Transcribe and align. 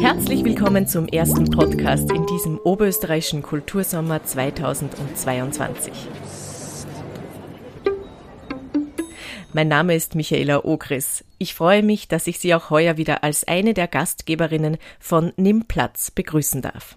Herzlich 0.00 0.44
willkommen 0.44 0.86
zum 0.86 1.08
ersten 1.08 1.50
Podcast 1.50 2.10
in 2.12 2.26
diesem 2.26 2.58
oberösterreichischen 2.58 3.42
Kultursommer 3.42 4.22
2022. 4.22 5.92
Mein 9.52 9.68
Name 9.68 9.94
ist 9.96 10.14
Michaela 10.14 10.64
Ogris. 10.64 11.24
Ich 11.38 11.54
freue 11.54 11.82
mich, 11.82 12.08
dass 12.08 12.26
ich 12.26 12.38
Sie 12.38 12.54
auch 12.54 12.70
heuer 12.70 12.96
wieder 12.96 13.24
als 13.24 13.48
eine 13.48 13.74
der 13.74 13.88
Gastgeberinnen 13.88 14.76
von 15.00 15.32
Nimm 15.36 15.64
Platz 15.64 16.10
begrüßen 16.10 16.62
darf. 16.62 16.96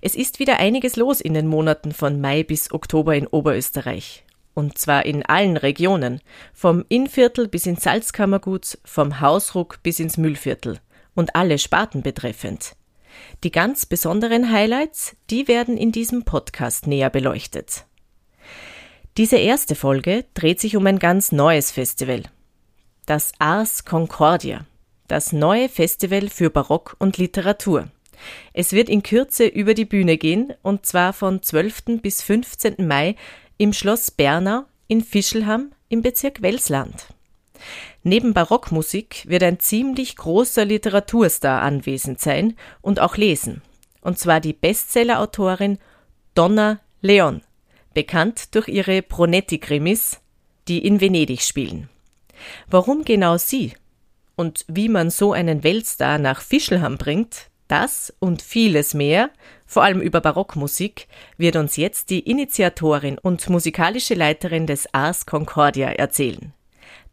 Es 0.00 0.14
ist 0.14 0.38
wieder 0.38 0.58
einiges 0.58 0.96
los 0.96 1.20
in 1.20 1.34
den 1.34 1.46
Monaten 1.46 1.92
von 1.92 2.20
Mai 2.20 2.42
bis 2.42 2.72
Oktober 2.72 3.14
in 3.16 3.26
Oberösterreich. 3.26 4.24
Und 4.54 4.78
zwar 4.78 5.04
in 5.04 5.24
allen 5.24 5.56
Regionen. 5.56 6.20
Vom 6.52 6.84
Innviertel 6.88 7.48
bis 7.48 7.66
ins 7.66 7.82
Salzkammergut, 7.82 8.78
vom 8.84 9.20
Hausruck 9.20 9.82
bis 9.82 9.98
ins 9.98 10.16
Müllviertel. 10.16 10.80
Und 11.14 11.34
alle 11.34 11.58
Sparten 11.58 12.02
betreffend. 12.02 12.76
Die 13.42 13.52
ganz 13.52 13.86
besonderen 13.86 14.50
Highlights, 14.50 15.16
die 15.30 15.48
werden 15.48 15.76
in 15.76 15.92
diesem 15.92 16.24
Podcast 16.24 16.86
näher 16.86 17.10
beleuchtet. 17.10 17.84
Diese 19.16 19.36
erste 19.36 19.76
Folge 19.76 20.24
dreht 20.34 20.60
sich 20.60 20.76
um 20.76 20.86
ein 20.86 20.98
ganz 20.98 21.30
neues 21.30 21.70
Festival. 21.70 22.24
Das 23.06 23.32
Ars 23.38 23.84
Concordia, 23.84 24.66
das 25.06 25.32
neue 25.32 25.68
Festival 25.68 26.28
für 26.28 26.50
Barock 26.50 26.96
und 26.98 27.18
Literatur. 27.18 27.88
Es 28.52 28.72
wird 28.72 28.88
in 28.88 29.02
Kürze 29.02 29.46
über 29.46 29.74
die 29.74 29.84
Bühne 29.84 30.16
gehen, 30.16 30.52
und 30.62 30.86
zwar 30.86 31.12
von 31.12 31.42
12. 31.42 32.00
bis 32.02 32.22
15. 32.22 32.86
Mai 32.86 33.16
im 33.56 33.72
Schloss 33.72 34.10
Bernau 34.10 34.64
in 34.88 35.02
Fischelham 35.02 35.72
im 35.88 36.02
Bezirk 36.02 36.42
Welsland. 36.42 37.06
Neben 38.02 38.34
Barockmusik 38.34 39.24
wird 39.26 39.42
ein 39.42 39.60
ziemlich 39.60 40.16
großer 40.16 40.64
Literaturstar 40.64 41.62
anwesend 41.62 42.20
sein 42.20 42.56
und 42.82 43.00
auch 43.00 43.16
lesen, 43.16 43.62
und 44.00 44.18
zwar 44.18 44.40
die 44.40 44.52
Bestsellerautorin 44.52 45.78
Donna 46.34 46.80
Leon 47.00 47.42
bekannt 47.94 48.54
durch 48.54 48.68
ihre 48.68 49.02
Brunetti-Krimis, 49.02 50.20
die 50.68 50.84
in 50.84 51.00
Venedig 51.00 51.42
spielen. 51.42 51.88
Warum 52.68 53.04
genau 53.04 53.38
sie 53.38 53.72
und 54.36 54.64
wie 54.68 54.88
man 54.88 55.10
so 55.10 55.32
einen 55.32 55.62
Weltstar 55.62 56.18
nach 56.18 56.42
Fischelham 56.42 56.98
bringt, 56.98 57.50
das 57.74 58.14
und 58.20 58.40
vieles 58.40 58.94
mehr, 58.94 59.30
vor 59.66 59.82
allem 59.82 60.00
über 60.00 60.20
Barockmusik, 60.20 61.08
wird 61.38 61.56
uns 61.56 61.76
jetzt 61.76 62.08
die 62.10 62.20
Initiatorin 62.20 63.18
und 63.18 63.50
musikalische 63.50 64.14
Leiterin 64.14 64.68
des 64.68 64.94
Ars 64.94 65.26
Concordia 65.26 65.88
erzählen. 65.88 66.52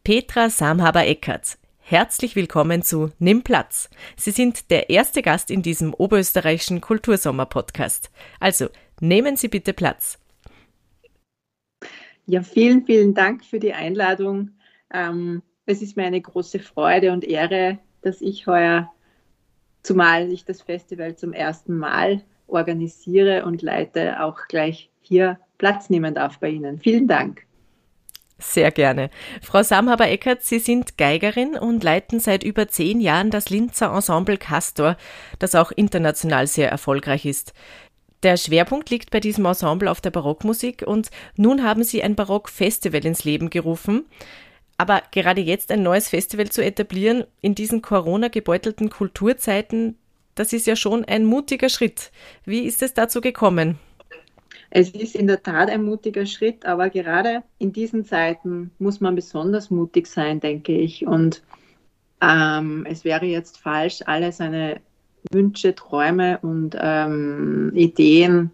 Petra 0.04 0.52
Samhaber-Eckert. 0.52 1.58
Herzlich 1.80 2.36
willkommen 2.36 2.84
zu 2.84 3.12
Nimm 3.18 3.42
Platz. 3.42 3.90
Sie 4.16 4.30
sind 4.30 4.70
der 4.70 4.92
erste 4.92 5.24
Gast 5.24 5.50
in 5.50 5.64
diesem 5.64 5.96
oberösterreichischen 5.96 6.80
Kultursommer-Podcast. 6.80 8.12
Also 8.40 8.68
nehmen 9.00 9.38
Sie 9.38 9.48
bitte 9.48 9.74
Platz. 9.74 10.20
Ja, 12.28 12.44
vielen, 12.44 12.86
vielen 12.86 13.16
Dank 13.16 13.44
für 13.44 13.60
die 13.60 13.74
Einladung. 13.74 14.52
Ähm, 14.94 15.42
es 15.66 15.82
ist 15.82 15.98
mir 15.98 16.04
eine 16.04 16.22
große 16.22 16.60
Freude 16.60 17.14
und 17.14 17.24
Ehre, 17.24 17.80
dass 18.04 18.22
ich 18.22 18.46
heuer, 18.46 18.92
zumal 19.84 20.32
ich 20.32 20.46
das 20.46 20.62
Festival 20.62 21.16
zum 21.16 21.34
ersten 21.34 21.78
Mal 21.78 22.22
organisiere 22.48 23.46
und 23.46 23.62
leite, 23.62 24.22
auch 24.22 24.48
gleich 24.48 24.90
hier 25.02 25.40
Platz 25.58 25.90
nehmen 25.90 26.14
darf 26.14 26.40
bei 26.40 26.50
Ihnen. 26.50 26.80
Vielen 26.80 27.08
Dank. 27.08 27.46
Sehr 28.42 28.72
gerne. 28.72 29.12
Frau 29.42 29.62
Samhaber-Eckert, 29.62 30.44
Sie 30.44 30.58
sind 30.58 30.98
Geigerin 30.98 31.56
und 31.56 31.84
leiten 31.84 32.20
seit 32.20 32.44
über 32.44 32.68
zehn 32.68 33.00
Jahren 33.00 33.30
das 33.30 33.50
Linzer 33.50 33.94
Ensemble 33.94 34.38
Castor, 34.38 34.98
das 35.38 35.54
auch 35.54 35.72
international 35.72 36.48
sehr 36.48 36.70
erfolgreich 36.70 37.26
ist. 37.26 37.54
Der 38.24 38.38
Schwerpunkt 38.38 38.90
liegt 38.90 39.12
bei 39.12 39.20
diesem 39.20 39.46
Ensemble 39.46 39.90
auf 39.90 40.02
der 40.02 40.12
Barockmusik 40.12 40.84
und 40.86 41.10
nun 41.36 41.64
haben 41.64 41.84
sie 41.84 42.04
ein 42.04 42.16
Barockfestival 42.16 43.06
ins 43.06 43.24
Leben 43.24 43.50
gerufen. 43.50 44.06
Aber 44.82 45.04
gerade 45.12 45.42
jetzt 45.42 45.72
ein 45.72 45.84
neues 45.84 46.10
Festival 46.10 46.50
zu 46.50 46.66
etablieren 46.66 47.26
in 47.40 47.54
diesen 47.54 47.84
Corona-gebeutelten 47.84 48.90
Kulturzeiten, 48.90 49.96
das 50.34 50.54
ist 50.54 50.66
ja 50.66 50.76
schon 50.76 51.06
ein 51.06 51.24
mutiger 51.24 51.70
Schritt. 51.70 52.12
Wie 52.46 52.62
ist 52.62 52.82
es 52.82 52.96
dazu 52.96 53.22
gekommen? 53.22 53.78
Es 54.72 54.90
ist 54.90 55.16
in 55.16 55.28
der 55.28 55.44
Tat 55.44 55.70
ein 55.70 55.84
mutiger 55.84 56.26
Schritt, 56.26 56.66
aber 56.66 56.90
gerade 56.90 57.44
in 57.60 57.72
diesen 57.72 58.06
Zeiten 58.06 58.72
muss 58.80 59.02
man 59.02 59.14
besonders 59.14 59.70
mutig 59.70 60.08
sein, 60.08 60.40
denke 60.40 60.76
ich. 60.76 61.06
Und 61.06 61.44
ähm, 62.20 62.88
es 62.90 63.06
wäre 63.06 63.28
jetzt 63.28 63.60
falsch, 63.60 64.00
alle 64.08 64.32
seine 64.32 64.82
Wünsche, 65.32 65.76
Träume 65.76 66.40
und 66.42 66.76
ähm, 66.82 67.72
Ideen 67.76 68.50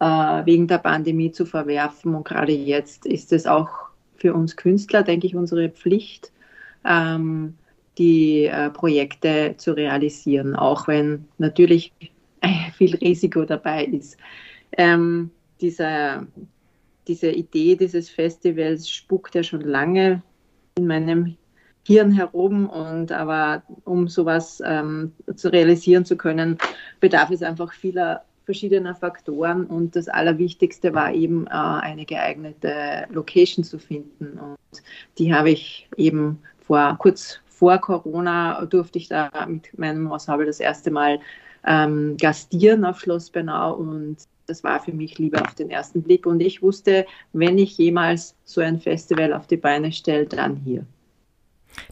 äh, 0.00 0.04
wegen 0.04 0.66
der 0.66 0.78
Pandemie 0.78 1.30
zu 1.30 1.46
verwerfen. 1.46 2.16
Und 2.16 2.26
gerade 2.26 2.50
jetzt 2.50 3.06
ist 3.06 3.32
es 3.32 3.46
auch 3.46 3.83
für 4.24 4.32
uns 4.32 4.56
Künstler, 4.56 5.02
denke 5.02 5.26
ich, 5.26 5.36
unsere 5.36 5.68
Pflicht, 5.68 6.32
ähm, 6.82 7.58
die 7.98 8.46
äh, 8.46 8.70
Projekte 8.70 9.54
zu 9.58 9.76
realisieren, 9.76 10.56
auch 10.56 10.88
wenn 10.88 11.26
natürlich 11.36 11.92
viel 12.78 12.96
Risiko 12.96 13.44
dabei 13.44 13.84
ist. 13.84 14.16
Ähm, 14.78 15.30
dieser, 15.60 16.26
diese 17.06 17.32
Idee 17.32 17.76
dieses 17.76 18.08
Festivals 18.08 18.88
spukt 18.88 19.34
ja 19.34 19.42
schon 19.42 19.60
lange 19.60 20.22
in 20.78 20.86
meinem 20.86 21.36
Hirn 21.86 22.10
herum 22.10 22.70
und 22.70 23.12
aber 23.12 23.62
um 23.84 24.08
sowas 24.08 24.62
ähm, 24.64 25.12
zu 25.36 25.52
realisieren 25.52 26.06
zu 26.06 26.16
können, 26.16 26.56
bedarf 26.98 27.30
es 27.30 27.42
einfach 27.42 27.74
vieler 27.74 28.24
verschiedener 28.44 28.94
Faktoren 28.94 29.64
und 29.66 29.96
das 29.96 30.08
Allerwichtigste 30.08 30.94
war 30.94 31.12
eben 31.12 31.46
äh, 31.46 31.50
eine 31.50 32.04
geeignete 32.04 33.06
Location 33.10 33.64
zu 33.64 33.78
finden 33.78 34.38
und 34.38 34.82
die 35.18 35.34
habe 35.34 35.50
ich 35.50 35.88
eben 35.96 36.38
vor 36.58 36.96
kurz 36.98 37.40
vor 37.48 37.78
Corona 37.78 38.64
durfte 38.66 38.98
ich 38.98 39.08
da 39.08 39.30
mit 39.46 39.78
meinem 39.78 40.10
Ensemble 40.10 40.46
das 40.46 40.60
erste 40.60 40.90
Mal 40.90 41.20
ähm, 41.64 42.16
gastieren 42.18 42.84
auf 42.84 43.00
Schloss 43.00 43.30
Bernau 43.30 43.74
und 43.74 44.18
das 44.46 44.62
war 44.62 44.80
für 44.80 44.92
mich 44.92 45.18
lieber 45.18 45.40
auf 45.40 45.54
den 45.54 45.70
ersten 45.70 46.02
Blick 46.02 46.26
und 46.26 46.40
ich 46.40 46.62
wusste, 46.62 47.06
wenn 47.32 47.56
ich 47.56 47.78
jemals 47.78 48.34
so 48.44 48.60
ein 48.60 48.80
Festival 48.80 49.32
auf 49.32 49.46
die 49.46 49.56
Beine 49.56 49.92
stelle, 49.92 50.26
dann 50.26 50.56
hier. 50.56 50.84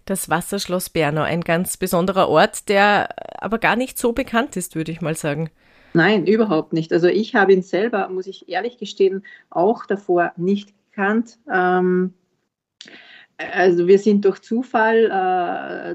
Das 0.04 0.28
Wasserschloss 0.28 0.91
Bernau, 0.91 1.22
ein 1.22 1.41
ganz 1.41 1.76
besonderer 1.76 2.28
Ort, 2.28 2.68
der 2.68 3.08
aber 3.42 3.58
gar 3.58 3.76
nicht 3.76 3.98
so 3.98 4.12
bekannt 4.12 4.56
ist, 4.56 4.74
würde 4.74 4.92
ich 4.92 5.00
mal 5.00 5.16
sagen. 5.16 5.50
Nein, 5.94 6.26
überhaupt 6.26 6.72
nicht. 6.72 6.92
Also 6.92 7.08
ich 7.08 7.34
habe 7.34 7.53
ihn 7.53 7.62
selber, 7.62 8.08
muss 8.08 8.26
ich 8.26 8.48
ehrlich 8.48 8.78
gestehen, 8.78 9.25
auch 9.50 9.86
davor 9.86 10.32
nicht 10.36 10.72
gekannt. 10.91 11.38
Ähm, 11.53 12.14
also 13.36 13.86
wir 13.86 13.98
sind 13.98 14.25
durch 14.25 14.41
Zufall 14.41 15.10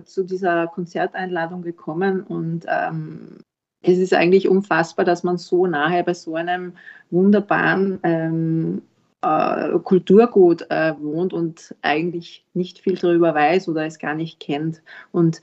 äh, 0.02 0.04
zu 0.06 0.24
dieser 0.24 0.68
Konzerteinladung 0.68 1.62
gekommen 1.62 2.22
und 2.24 2.66
ähm, 2.68 3.38
es 3.82 4.00
ist 4.00 4.14
eigentlich 4.14 4.50
unfassbar, 4.50 5.06
dass 5.06 5.24
man 5.24 5.38
so 5.38 5.66
nahe 5.66 6.04
bei 6.04 6.14
so 6.14 6.36
einem 6.36 6.74
wunderbaren 7.10 8.00
ähm, 8.04 8.82
äh, 9.22 9.80
Kulturgut 9.80 10.70
äh, 10.70 10.94
wohnt 11.00 11.34
und 11.34 11.76
eigentlich 11.82 12.46
nicht 12.54 12.80
viel 12.80 12.96
darüber 12.96 13.34
weiß 13.34 13.70
oder 13.70 13.86
es 13.86 14.00
gar 14.00 14.16
nicht 14.16 14.40
kennt. 14.40 14.82
Und 15.12 15.42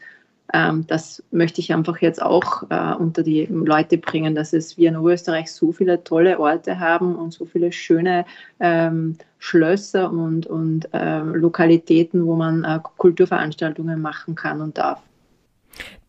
ähm, 0.54 0.86
das 0.86 1.20
möchte 1.32 1.60
ich 1.60 1.74
einfach 1.74 1.98
jetzt 1.98 2.22
auch 2.22 2.62
äh, 2.70 2.94
unter 2.94 3.24
die 3.24 3.46
Leute 3.46 3.98
bringen, 3.98 4.36
dass 4.36 4.52
es 4.52 4.78
wir 4.78 4.88
in 4.88 4.94
Österreich 4.94 5.52
so 5.52 5.72
viele 5.72 6.04
tolle 6.04 6.38
Orte 6.38 6.78
haben 6.78 7.16
und 7.16 7.32
so 7.32 7.44
viele 7.44 7.72
schöne 7.72 8.24
ähm, 8.60 9.18
Schlösser 9.40 10.12
und, 10.12 10.46
und 10.46 10.88
ähm, 10.92 11.34
Lokalitäten, 11.34 12.24
wo 12.24 12.36
man 12.36 12.62
äh, 12.62 12.78
Kulturveranstaltungen 12.96 14.00
machen 14.00 14.36
kann 14.36 14.60
und 14.60 14.78
darf. 14.78 15.00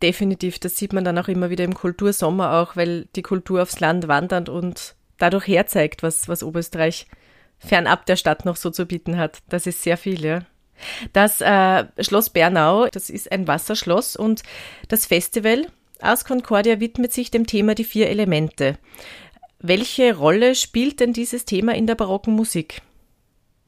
Definitiv, 0.04 0.60
das 0.60 0.78
sieht 0.78 0.94
man 0.94 1.04
dann 1.04 1.18
auch 1.18 1.28
immer 1.28 1.50
wieder 1.50 1.64
im 1.64 1.74
Kultursommer 1.74 2.54
auch, 2.54 2.76
weil 2.76 3.08
die 3.16 3.24
Kultur 3.24 3.64
aufs 3.64 3.80
Land 3.80 4.08
wandert 4.08 4.48
und 4.48 4.96
dadurch 5.18 5.48
herzeigt, 5.48 6.04
was, 6.04 6.30
was 6.30 6.44
Oberösterreich 6.44 7.08
fernab 7.58 8.06
der 8.06 8.16
Stadt 8.16 8.46
noch 8.46 8.58
so 8.58 8.70
zu 8.70 8.86
bieten 8.86 9.18
hat. 9.18 9.40
Das 9.50 9.66
ist 9.66 9.82
sehr 9.82 9.98
viel, 9.98 10.24
ja. 10.24 10.42
Das 11.14 11.42
äh, 11.42 11.86
Schloss 12.00 12.30
Bernau, 12.30 12.88
das 12.88 13.10
ist 13.10 13.32
ein 13.32 13.48
Wasserschloss 13.48 14.16
und 14.16 14.44
das 14.88 15.06
Festival 15.06 15.68
Ars 16.02 16.26
Concordia 16.26 16.80
widmet 16.80 17.14
sich 17.14 17.32
dem 17.32 17.48
Thema 17.48 17.76
die 17.76 17.84
vier 17.84 18.10
Elemente. 18.10 18.78
Welche 19.60 20.16
Rolle 20.16 20.56
spielt 20.56 21.00
denn 21.00 21.14
dieses 21.14 21.46
Thema 21.46 21.74
in 21.74 21.88
der 21.88 21.96
barocken 21.96 22.34
Musik? 22.36 22.82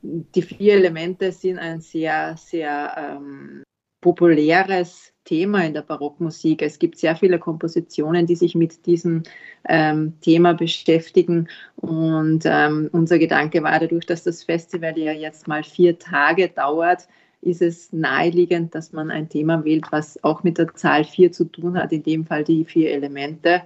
Die 0.01 0.41
vier 0.41 0.73
Elemente 0.73 1.31
sind 1.31 1.57
ein 1.57 1.81
sehr, 1.81 2.35
sehr 2.37 2.93
ähm, 2.97 3.63
populäres 4.01 5.11
Thema 5.27 5.65
in 5.65 5.73
der 5.73 5.81
Barockmusik. 5.81 6.61
Es 6.61 6.79
gibt 6.79 6.97
sehr 6.97 7.15
viele 7.15 7.37
Kompositionen, 7.37 8.25
die 8.25 8.35
sich 8.35 8.55
mit 8.55 8.85
diesem 8.85 9.23
ähm, 9.67 10.13
Thema 10.21 10.53
beschäftigen. 10.53 11.49
Und 11.75 12.43
ähm, 12.45 12.89
unser 12.93 13.19
Gedanke 13.19 13.61
war 13.61 13.79
dadurch, 13.79 14.05
dass 14.05 14.23
das 14.23 14.43
Festival 14.43 14.97
ja 14.97 15.11
jetzt 15.11 15.47
mal 15.47 15.63
vier 15.63 15.99
Tage 15.99 16.47
dauert, 16.47 17.07
ist 17.41 17.61
es 17.61 17.91
naheliegend, 17.91 18.73
dass 18.73 18.93
man 18.93 19.11
ein 19.11 19.27
Thema 19.27 19.63
wählt, 19.65 19.91
was 19.91 20.23
auch 20.23 20.43
mit 20.43 20.57
der 20.57 20.73
Zahl 20.75 21.03
vier 21.03 21.31
zu 21.31 21.43
tun 21.45 21.77
hat, 21.77 21.91
in 21.91 22.03
dem 22.03 22.25
Fall 22.25 22.43
die 22.45 22.63
vier 22.63 22.91
Elemente. 22.91 23.63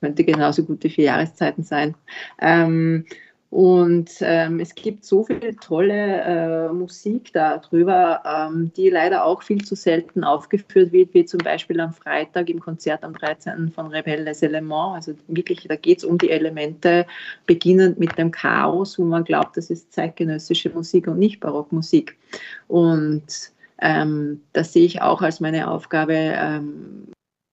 Könnte 0.00 0.24
genauso 0.24 0.64
gut 0.64 0.82
die 0.82 0.90
vier 0.90 1.04
Jahreszeiten 1.06 1.62
sein. 1.62 1.94
Ähm, 2.40 3.06
und 3.50 4.10
ähm, 4.20 4.60
es 4.60 4.74
gibt 4.74 5.06
so 5.06 5.24
viel 5.24 5.54
tolle 5.54 6.20
äh, 6.20 6.68
Musik 6.68 7.32
darüber, 7.32 8.22
ähm, 8.26 8.70
die 8.76 8.90
leider 8.90 9.24
auch 9.24 9.42
viel 9.42 9.64
zu 9.64 9.74
selten 9.74 10.22
aufgeführt 10.22 10.92
wird, 10.92 11.14
wie 11.14 11.24
zum 11.24 11.38
Beispiel 11.38 11.80
am 11.80 11.94
Freitag 11.94 12.50
im 12.50 12.60
Konzert 12.60 13.02
am 13.04 13.14
13. 13.14 13.70
von 13.70 13.86
Rebelle 13.86 14.24
les 14.24 14.42
Elements. 14.42 15.08
Also 15.08 15.18
wirklich, 15.28 15.66
da 15.66 15.76
geht 15.76 15.98
es 15.98 16.04
um 16.04 16.18
die 16.18 16.30
Elemente, 16.30 17.06
beginnend 17.46 17.98
mit 17.98 18.18
dem 18.18 18.30
Chaos, 18.30 18.98
wo 18.98 19.04
man 19.04 19.24
glaubt, 19.24 19.56
das 19.56 19.70
ist 19.70 19.94
zeitgenössische 19.94 20.68
Musik 20.68 21.06
und 21.06 21.18
nicht 21.18 21.40
Barockmusik. 21.40 22.18
Und 22.66 23.52
ähm, 23.80 24.42
das 24.52 24.74
sehe 24.74 24.84
ich 24.84 25.00
auch 25.00 25.22
als 25.22 25.40
meine 25.40 25.70
Aufgabe, 25.70 26.12
ähm, 26.14 27.08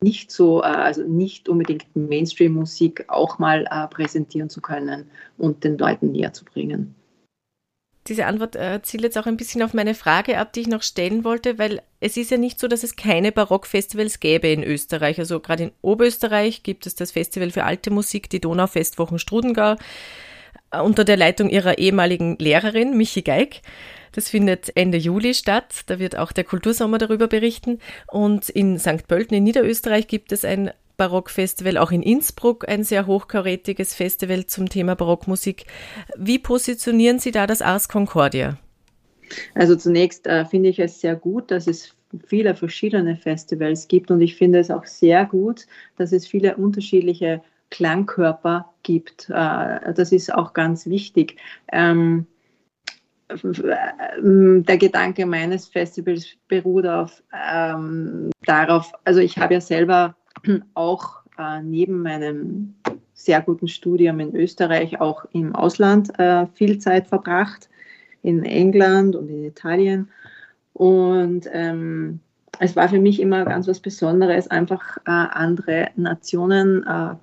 nicht 0.05 0.31
so, 0.31 0.61
äh, 0.61 0.67
also 0.67 1.01
nicht 1.01 1.49
unbedingt 1.49 1.83
Mainstream-Musik 1.95 3.05
auch 3.07 3.39
mal 3.39 3.65
äh, 3.71 3.87
präsentieren 3.87 4.51
zu 4.51 4.61
können 4.61 5.09
und 5.39 5.63
den 5.63 5.79
Leuten 5.79 6.11
näher 6.11 6.31
zu 6.31 6.45
bringen. 6.45 6.93
Diese 8.07 8.27
Antwort 8.27 8.55
äh, 8.55 8.79
zielt 8.83 9.01
jetzt 9.01 9.17
auch 9.17 9.25
ein 9.25 9.35
bisschen 9.35 9.63
auf 9.63 9.73
meine 9.73 9.95
Frage 9.95 10.37
ab, 10.37 10.53
die 10.53 10.61
ich 10.61 10.67
noch 10.67 10.83
stellen 10.83 11.23
wollte, 11.23 11.57
weil 11.57 11.81
es 11.99 12.17
ist 12.17 12.29
ja 12.29 12.37
nicht 12.37 12.59
so, 12.59 12.67
dass 12.67 12.83
es 12.83 12.95
keine 12.95 13.31
Barockfestivals 13.31 14.19
gäbe 14.19 14.47
in 14.47 14.61
Österreich. 14.63 15.17
Also 15.17 15.39
gerade 15.39 15.63
in 15.63 15.71
Oberösterreich 15.81 16.61
gibt 16.61 16.85
es 16.85 16.93
das 16.93 17.11
Festival 17.13 17.49
für 17.49 17.63
alte 17.63 17.89
Musik, 17.89 18.29
die 18.29 18.39
Donaufestwochen 18.39 19.17
Strudengau, 19.17 19.75
unter 20.81 21.03
der 21.03 21.17
Leitung 21.17 21.49
ihrer 21.49 21.77
ehemaligen 21.77 22.37
Lehrerin 22.39 22.97
Michi 22.97 23.21
Geig. 23.21 23.61
Das 24.11 24.29
findet 24.29 24.75
Ende 24.75 24.97
Juli 24.97 25.33
statt. 25.33 25.81
Da 25.87 25.99
wird 25.99 26.17
auch 26.17 26.31
der 26.31 26.45
Kultursommer 26.45 26.97
darüber 26.97 27.27
berichten. 27.27 27.79
Und 28.07 28.49
in 28.49 28.79
St. 28.79 29.07
Pölten 29.07 29.35
in 29.35 29.43
Niederösterreich 29.43 30.07
gibt 30.07 30.31
es 30.31 30.45
ein 30.45 30.71
Barockfestival, 30.97 31.77
auch 31.77 31.91
in 31.91 32.01
Innsbruck 32.01 32.67
ein 32.69 32.83
sehr 32.83 33.07
hochkarätiges 33.07 33.93
Festival 33.93 34.45
zum 34.45 34.69
Thema 34.69 34.95
Barockmusik. 34.95 35.65
Wie 36.17 36.39
positionieren 36.39 37.19
Sie 37.19 37.31
da 37.31 37.47
das 37.47 37.61
Ars 37.61 37.89
Concordia? 37.89 38.57
Also 39.53 39.75
zunächst 39.75 40.27
äh, 40.27 40.45
finde 40.45 40.69
ich 40.69 40.79
es 40.79 41.01
sehr 41.01 41.15
gut, 41.15 41.51
dass 41.51 41.67
es 41.67 41.93
viele 42.27 42.55
verschiedene 42.55 43.17
Festivals 43.17 43.87
gibt 43.87 44.11
und 44.11 44.21
ich 44.21 44.35
finde 44.35 44.59
es 44.59 44.71
auch 44.71 44.85
sehr 44.85 45.25
gut, 45.25 45.65
dass 45.97 46.11
es 46.11 46.25
viele 46.27 46.55
unterschiedliche 46.55 47.41
Klangkörper 47.75 48.73
gibt. 48.83 49.29
Äh, 49.29 49.93
das 49.93 50.13
ist 50.13 50.33
auch 50.33 50.53
ganz 50.53 50.85
wichtig. 50.85 51.35
Ähm, 51.73 52.25
der 53.29 54.77
Gedanke 54.77 55.25
meines 55.25 55.67
Festivals 55.67 56.25
beruht 56.47 56.85
auf, 56.85 57.21
ähm, 57.33 58.29
darauf, 58.45 58.93
also 59.03 59.19
ich 59.19 59.37
habe 59.37 59.55
ja 59.55 59.61
selber 59.61 60.15
auch 60.73 61.23
äh, 61.37 61.61
neben 61.61 62.01
meinem 62.01 62.75
sehr 63.13 63.41
guten 63.41 63.67
Studium 63.67 64.21
in 64.21 64.33
Österreich 64.33 65.01
auch 65.01 65.25
im 65.33 65.53
Ausland 65.53 66.17
äh, 66.17 66.45
viel 66.53 66.77
Zeit 66.77 67.07
verbracht, 67.07 67.67
in 68.21 68.45
England 68.45 69.17
und 69.17 69.27
in 69.27 69.43
Italien. 69.43 70.09
Und 70.71 71.49
ähm, 71.51 72.21
es 72.59 72.75
war 72.75 72.89
für 72.89 72.99
mich 72.99 73.19
immer 73.19 73.45
ganz 73.45 73.67
was 73.67 73.79
Besonderes, 73.79 74.49
einfach 74.49 74.97
äh, 75.05 75.11
andere 75.11 75.89
Nationen 75.95 76.83
äh, 76.83 77.15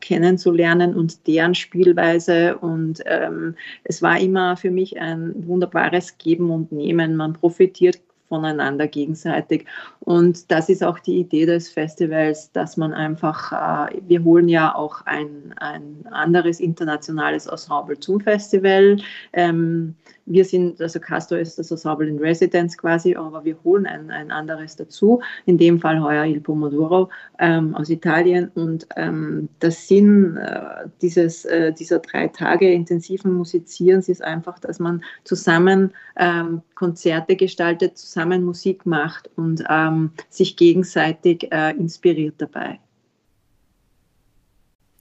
kennenzulernen 0.00 0.94
und 0.94 1.26
deren 1.26 1.54
Spielweise. 1.54 2.58
Und 2.58 3.02
ähm, 3.06 3.54
es 3.84 4.02
war 4.02 4.18
immer 4.18 4.56
für 4.56 4.70
mich 4.70 5.00
ein 5.00 5.34
wunderbares 5.46 6.18
Geben 6.18 6.50
und 6.50 6.72
Nehmen. 6.72 7.16
Man 7.16 7.32
profitiert 7.34 8.00
voneinander 8.28 8.88
gegenseitig. 8.88 9.66
Und 10.00 10.50
das 10.50 10.68
ist 10.68 10.82
auch 10.82 10.98
die 10.98 11.18
Idee 11.18 11.46
des 11.46 11.68
Festivals, 11.70 12.50
dass 12.52 12.76
man 12.76 12.92
einfach, 12.92 13.52
äh, 13.92 14.00
wir 14.08 14.24
holen 14.24 14.48
ja 14.48 14.74
auch 14.74 15.02
ein, 15.06 15.54
ein 15.56 16.06
anderes 16.10 16.60
internationales 16.60 17.46
Ensemble 17.46 17.98
zum 18.00 18.20
Festival. 18.20 18.96
Ähm, 19.32 19.94
wir 20.26 20.44
sind, 20.44 20.80
also 20.80 20.98
Castor 21.00 21.38
ist 21.38 21.58
das 21.58 21.70
Ensemble 21.70 22.08
in 22.08 22.18
Residence 22.18 22.78
quasi, 22.78 23.14
aber 23.14 23.44
wir 23.44 23.56
holen 23.62 23.86
ein, 23.86 24.10
ein 24.10 24.30
anderes 24.30 24.76
dazu. 24.76 25.20
In 25.44 25.58
dem 25.58 25.78
Fall 25.80 26.02
heuer 26.02 26.24
Il 26.24 26.40
Pomodoro 26.40 27.10
ähm, 27.38 27.74
aus 27.74 27.90
Italien. 27.90 28.50
Und 28.54 28.86
ähm, 28.96 29.48
der 29.60 29.70
Sinn 29.70 30.36
äh, 30.36 30.88
dieses, 31.02 31.44
äh, 31.44 31.72
dieser 31.72 31.98
drei 31.98 32.28
Tage 32.28 32.72
intensiven 32.72 33.34
Musizierens 33.34 34.08
ist 34.08 34.22
einfach, 34.22 34.58
dass 34.58 34.78
man 34.78 35.04
zusammen 35.24 35.92
ähm, 36.16 36.62
Konzerte 36.74 37.36
gestaltet, 37.36 37.98
zusammen 37.98 38.44
Musik 38.44 38.86
macht 38.86 39.30
und 39.36 39.62
ähm, 39.68 40.12
sich 40.30 40.56
gegenseitig 40.56 41.52
äh, 41.52 41.70
inspiriert 41.72 42.36
dabei. 42.38 42.78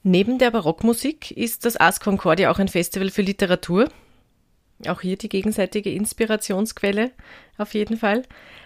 Neben 0.06 0.38
der 0.38 0.52
Barockmusik 0.52 1.32
ist 1.32 1.64
das 1.64 1.78
Ars 1.78 2.02
Concordia 2.02 2.52
auch 2.52 2.60
ein 2.60 2.68
Festival 2.68 3.10
für 3.10 3.22
Literatur. 3.22 3.88
Auch 4.90 5.02
hier 5.02 5.18
die 5.18 5.30
gegenseitige 5.30 5.92
Inspirationsquelle 5.92 7.12
auf 7.58 7.74
jeden 7.74 7.98
Fall. 7.98 8.24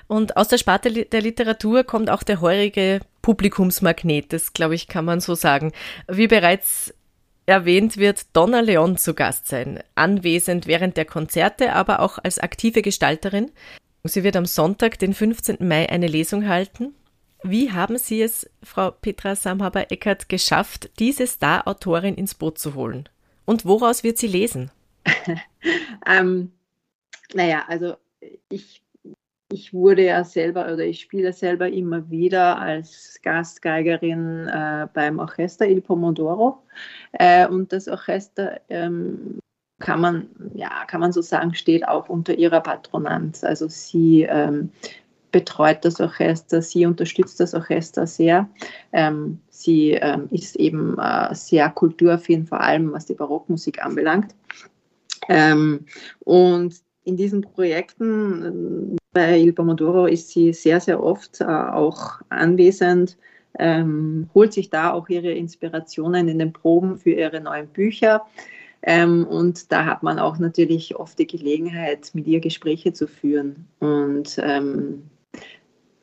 Und 0.07 0.37
aus 0.37 0.47
der 0.47 0.57
Sparte 0.57 1.05
der 1.05 1.21
Literatur 1.21 1.83
kommt 1.83 2.09
auch 2.09 2.23
der 2.23 2.41
heurige 2.41 3.01
Publikumsmagnet, 3.21 4.31
das 4.31 4.53
glaube 4.53 4.75
ich, 4.75 4.87
kann 4.87 5.03
man 5.03 5.19
so 5.19 5.35
sagen. 5.35 5.73
Wie 6.07 6.27
bereits 6.27 6.93
erwähnt 7.45 7.97
wird 7.97 8.35
Donna 8.35 8.61
Leon 8.61 8.97
zu 8.97 9.13
Gast 9.13 9.47
sein, 9.47 9.81
anwesend 9.95 10.67
während 10.67 10.95
der 10.95 11.05
Konzerte, 11.05 11.73
aber 11.73 12.01
auch 12.01 12.19
als 12.23 12.39
aktive 12.39 12.81
Gestalterin. 12.81 13.51
Sie 14.03 14.23
wird 14.23 14.35
am 14.37 14.45
Sonntag, 14.45 14.99
den 14.99 15.13
15. 15.13 15.57
Mai, 15.67 15.89
eine 15.89 16.07
Lesung 16.07 16.47
halten. 16.47 16.93
Wie 17.43 17.71
haben 17.71 17.97
Sie 17.97 18.21
es, 18.21 18.49
Frau 18.63 18.91
Petra 18.91 19.35
Samhaber-Eckert, 19.35 20.29
geschafft, 20.29 20.89
diese 20.99 21.27
Star-Autorin 21.27 22.15
ins 22.15 22.33
Boot 22.33 22.57
zu 22.57 22.75
holen? 22.75 23.09
Und 23.45 23.65
woraus 23.65 24.03
wird 24.03 24.17
sie 24.17 24.27
lesen? 24.27 24.71
ähm, 26.05 26.51
naja, 27.33 27.63
also 27.67 27.95
ich, 28.49 28.83
ich 29.51 29.73
wurde 29.73 30.05
ja 30.05 30.23
selber 30.23 30.65
oder 30.73 30.85
ich 30.85 31.01
spiele 31.01 31.33
selber 31.33 31.69
immer 31.69 32.09
wieder 32.09 32.59
als 32.59 33.19
Gastgeigerin 33.23 34.47
äh, 34.47 34.87
beim 34.93 35.19
Orchester 35.19 35.67
Il 35.67 35.81
Pomodoro. 35.81 36.63
Äh, 37.13 37.47
und 37.47 37.71
das 37.71 37.87
Orchester 37.87 38.59
ähm, 38.69 39.39
kann 39.79 40.01
man, 40.01 40.29
ja, 40.53 40.85
kann 40.87 41.01
man 41.01 41.11
so 41.11 41.21
sagen, 41.21 41.53
steht 41.53 41.87
auch 41.87 42.09
unter 42.09 42.33
ihrer 42.33 42.61
Patronanz. 42.61 43.43
Also 43.43 43.67
sie 43.67 44.23
ähm, 44.23 44.71
betreut 45.31 45.85
das 45.85 45.99
Orchester, 45.99 46.61
sie 46.61 46.85
unterstützt 46.85 47.39
das 47.39 47.53
Orchester 47.53 48.07
sehr. 48.07 48.49
Ähm, 48.91 49.39
sie 49.49 49.91
ähm, 49.91 50.27
ist 50.31 50.55
eben 50.55 50.97
äh, 50.97 51.33
sehr 51.35 51.69
kulturaffin, 51.69 52.45
vor 52.45 52.61
allem 52.61 52.91
was 52.91 53.05
die 53.05 53.13
Barockmusik 53.13 53.83
anbelangt. 53.83 54.33
Ähm, 55.29 55.85
und 56.19 56.75
in 57.03 57.17
diesen 57.17 57.41
Projekten 57.41 58.95
äh, 58.95 58.97
bei 59.13 59.39
Il 59.39 59.53
Pomodoro 59.53 60.05
ist 60.05 60.29
sie 60.29 60.53
sehr, 60.53 60.79
sehr 60.79 61.01
oft 61.01 61.41
äh, 61.41 61.45
auch 61.45 62.19
anwesend, 62.29 63.17
ähm, 63.59 64.29
holt 64.33 64.53
sich 64.53 64.69
da 64.69 64.91
auch 64.91 65.09
ihre 65.09 65.31
Inspirationen 65.31 66.27
in 66.27 66.39
den 66.39 66.53
Proben 66.53 66.97
für 66.97 67.11
ihre 67.11 67.41
neuen 67.41 67.67
Bücher. 67.67 68.25
Ähm, 68.83 69.25
und 69.25 69.71
da 69.71 69.85
hat 69.85 70.03
man 70.03 70.19
auch 70.19 70.37
natürlich 70.37 70.95
oft 70.95 71.17
die 71.17 71.27
Gelegenheit, 71.27 72.11
mit 72.13 72.27
ihr 72.27 72.39
Gespräche 72.39 72.93
zu 72.93 73.07
führen. 73.07 73.67
Und 73.79 74.37
ähm, 74.41 75.09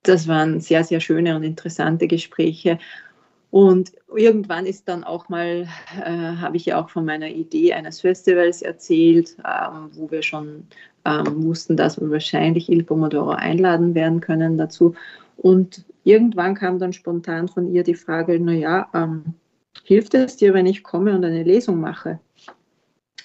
das 0.03 0.27
waren 0.27 0.61
sehr, 0.61 0.85
sehr 0.85 1.01
schöne 1.01 1.37
und 1.37 1.45
interessante 1.45 2.09
Gespräche. 2.09 2.79
Und 3.55 3.93
irgendwann 4.13 4.67
ist 4.67 4.89
dann 4.89 5.05
auch 5.05 5.29
mal, 5.29 5.69
äh, 6.05 6.11
habe 6.11 6.57
ich 6.57 6.67
ja 6.67 6.83
auch 6.83 6.91
von 6.91 7.05
meiner 7.05 7.29
Idee 7.29 7.73
eines 7.73 8.01
Festivals 8.01 8.63
erzählt, 8.63 9.37
ähm, 9.47 9.91
wo 9.93 10.11
wir 10.11 10.23
schon 10.23 10.67
ähm, 11.05 11.45
wussten, 11.45 11.77
dass 11.77 12.01
wir 12.01 12.11
wahrscheinlich 12.11 12.69
Il 12.69 12.83
Pomodoro 12.83 13.31
einladen 13.31 13.95
werden 13.95 14.21
können 14.21 14.59
dazu. 14.59 14.97
Und 15.37 15.85
irgendwann 16.03 16.57
kam 16.57 16.81
dann 16.81 16.93
spontan 16.93 17.47
von 17.47 17.73
ihr 17.73 17.85
die 17.85 17.95
Frage, 17.95 18.41
naja, 18.41 18.89
ähm, 18.93 19.35
hilft 19.85 20.15
es 20.15 20.37
dir, 20.37 20.53
wenn 20.53 20.67
ich 20.67 20.83
komme 20.83 21.15
und 21.15 21.25
eine 21.25 21.45
Lesung 21.45 21.79
mache? 21.79 22.19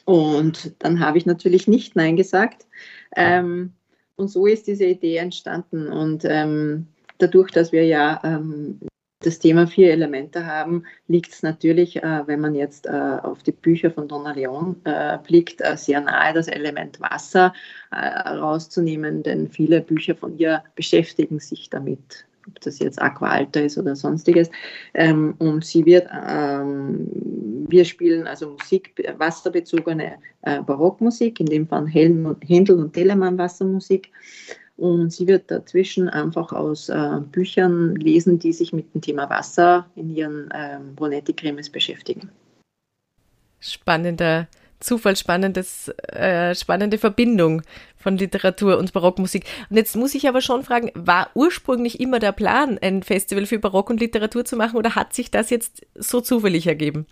Und 0.06 0.76
dann 0.78 1.00
habe 1.00 1.18
ich 1.18 1.26
natürlich 1.26 1.68
nicht 1.68 1.96
Nein 1.96 2.18
gesagt. 2.18 2.68
Ähm, 3.16 3.74
und 4.16 4.28
so 4.28 4.46
ist 4.46 4.68
diese 4.68 4.86
Idee 4.86 5.18
entstanden. 5.18 5.88
Und 5.88 6.24
ähm, 6.24 6.86
dadurch, 7.18 7.50
dass 7.50 7.72
wir 7.72 7.84
ja 7.84 8.22
ähm, 8.24 8.80
das 9.22 9.40
Thema 9.40 9.68
vier 9.68 9.92
Elemente 9.92 10.46
haben, 10.46 10.84
liegt 11.08 11.34
es 11.34 11.44
natürlich, 11.44 11.98
äh, 11.98 12.28
wenn 12.28 12.40
man 12.40 12.56
jetzt 12.56 12.86
äh, 12.86 13.18
auf 13.22 13.44
die 13.44 13.52
Bücher 13.52 13.92
von 13.92 14.08
Donna 14.08 14.32
Leon 14.32 14.78
äh, 14.86 15.18
blickt, 15.18 15.62
äh, 15.62 15.76
sehr 15.76 16.00
nahe, 16.00 16.34
das 16.34 16.48
Element 16.48 17.02
Wasser 17.02 17.54
äh, 17.92 18.30
rauszunehmen, 18.30 19.22
denn 19.24 19.50
viele 19.50 19.82
Bücher 19.82 20.16
von 20.16 20.38
ihr 20.38 20.64
beschäftigen 20.76 21.40
sich 21.40 21.70
damit. 21.70 22.26
ob 22.48 22.60
das 22.62 22.80
jetzt 22.80 23.02
Aqualter 23.02 23.64
ist 23.64 23.78
oder 23.78 23.96
sonstiges. 23.96 24.50
Ähm, 24.94 25.36
und 25.40 25.66
sie 25.66 25.86
wird, 25.86 26.08
ähm, 26.30 27.08
wir 27.68 27.86
spielen 27.86 28.26
also 28.26 28.52
Musik, 28.52 28.94
wasserbezogene 29.18 30.14
äh, 30.44 30.62
Barockmusik, 30.62 31.40
in 31.40 31.46
dem 31.46 31.68
Fall 31.68 31.88
Händel 31.88 32.80
und 32.80 32.94
Telemann 32.94 33.38
Wassermusik. 33.38 34.12
Und 34.80 35.12
sie 35.12 35.28
wird 35.28 35.52
dazwischen 35.52 36.08
einfach 36.08 36.54
aus 36.54 36.88
äh, 36.90 37.20
Büchern 37.32 37.96
lesen, 37.96 38.40
die 38.40 38.54
sich 38.54 38.72
mit 38.72 38.94
dem 38.94 39.02
Thema 39.02 39.30
Wasser 39.30 39.86
in 39.96 40.16
ihren 40.16 40.50
ähm, 40.54 40.96
Brunetti-Cremes 40.96 41.70
beschäftigen. 41.70 42.30
Spannender 43.60 44.48
Zufall, 44.80 45.18
spannendes, 45.18 45.90
äh, 46.08 46.56
spannende 46.56 46.98
Verbindung 46.98 47.62
von 47.98 48.18
Literatur 48.18 48.78
und 48.78 48.94
Barockmusik. 48.94 49.44
Und 49.70 49.76
jetzt 49.76 49.98
muss 49.98 50.16
ich 50.16 50.28
aber 50.30 50.40
schon 50.40 50.64
fragen, 50.64 50.92
war 50.96 51.30
ursprünglich 51.34 52.00
immer 52.00 52.20
der 52.20 52.32
Plan, 52.32 52.80
ein 52.82 53.04
Festival 53.04 53.46
für 53.46 53.60
Barock 53.60 53.90
und 53.90 54.00
Literatur 54.00 54.46
zu 54.46 54.56
machen 54.56 54.78
oder 54.78 54.96
hat 54.96 55.14
sich 55.14 55.32
das 55.32 55.50
jetzt 55.50 55.86
so 55.96 56.22
zufällig 56.22 56.66
ergeben? 56.68 57.08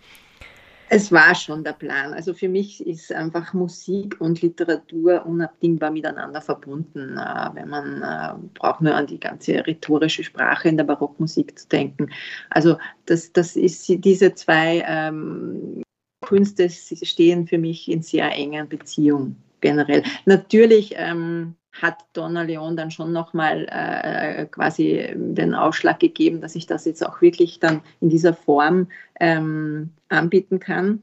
Es 0.90 1.12
war 1.12 1.34
schon 1.34 1.64
der 1.64 1.74
Plan. 1.74 2.14
Also 2.14 2.32
für 2.32 2.48
mich 2.48 2.86
ist 2.86 3.12
einfach 3.12 3.52
Musik 3.52 4.20
und 4.20 4.40
Literatur 4.40 5.26
unabdingbar 5.26 5.90
miteinander 5.90 6.40
verbunden. 6.40 7.18
Äh, 7.18 7.50
wenn 7.54 7.68
man 7.68 8.02
äh, 8.02 8.34
braucht 8.54 8.80
nur 8.80 8.94
an 8.94 9.06
die 9.06 9.20
ganze 9.20 9.66
rhetorische 9.66 10.24
Sprache 10.24 10.68
in 10.68 10.76
der 10.76 10.84
Barockmusik 10.84 11.58
zu 11.58 11.68
denken. 11.68 12.10
Also 12.50 12.78
das, 13.06 13.32
das 13.32 13.56
ist 13.56 13.86
diese 13.88 14.34
zwei 14.34 14.82
ähm, 14.86 15.82
Künste 16.22 16.68
stehen 16.70 17.46
für 17.46 17.58
mich 17.58 17.88
in 17.90 18.02
sehr 18.02 18.32
engen 18.32 18.68
Beziehung 18.68 19.36
generell. 19.60 20.02
Natürlich 20.24 20.94
ähm, 20.96 21.54
hat 21.72 21.98
Donna 22.12 22.42
Leon 22.42 22.76
dann 22.76 22.90
schon 22.90 23.12
nochmal 23.12 23.66
äh, 23.70 24.46
quasi 24.46 25.12
den 25.14 25.54
Ausschlag 25.54 26.00
gegeben, 26.00 26.40
dass 26.40 26.54
ich 26.54 26.66
das 26.66 26.84
jetzt 26.84 27.04
auch 27.06 27.20
wirklich 27.20 27.60
dann 27.60 27.82
in 28.00 28.08
dieser 28.08 28.34
Form 28.34 28.88
ähm, 29.20 29.90
anbieten 30.08 30.60
kann. 30.60 31.02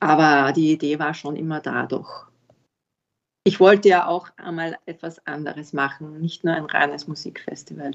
Aber 0.00 0.52
die 0.52 0.72
Idee 0.72 0.98
war 0.98 1.14
schon 1.14 1.36
immer 1.36 1.60
da 1.60 1.86
doch. 1.86 2.26
Ich 3.44 3.60
wollte 3.60 3.88
ja 3.88 4.06
auch 4.06 4.28
einmal 4.36 4.76
etwas 4.86 5.24
anderes 5.26 5.72
machen, 5.72 6.20
nicht 6.20 6.42
nur 6.42 6.54
ein 6.54 6.64
reines 6.64 7.06
Musikfestival. 7.06 7.92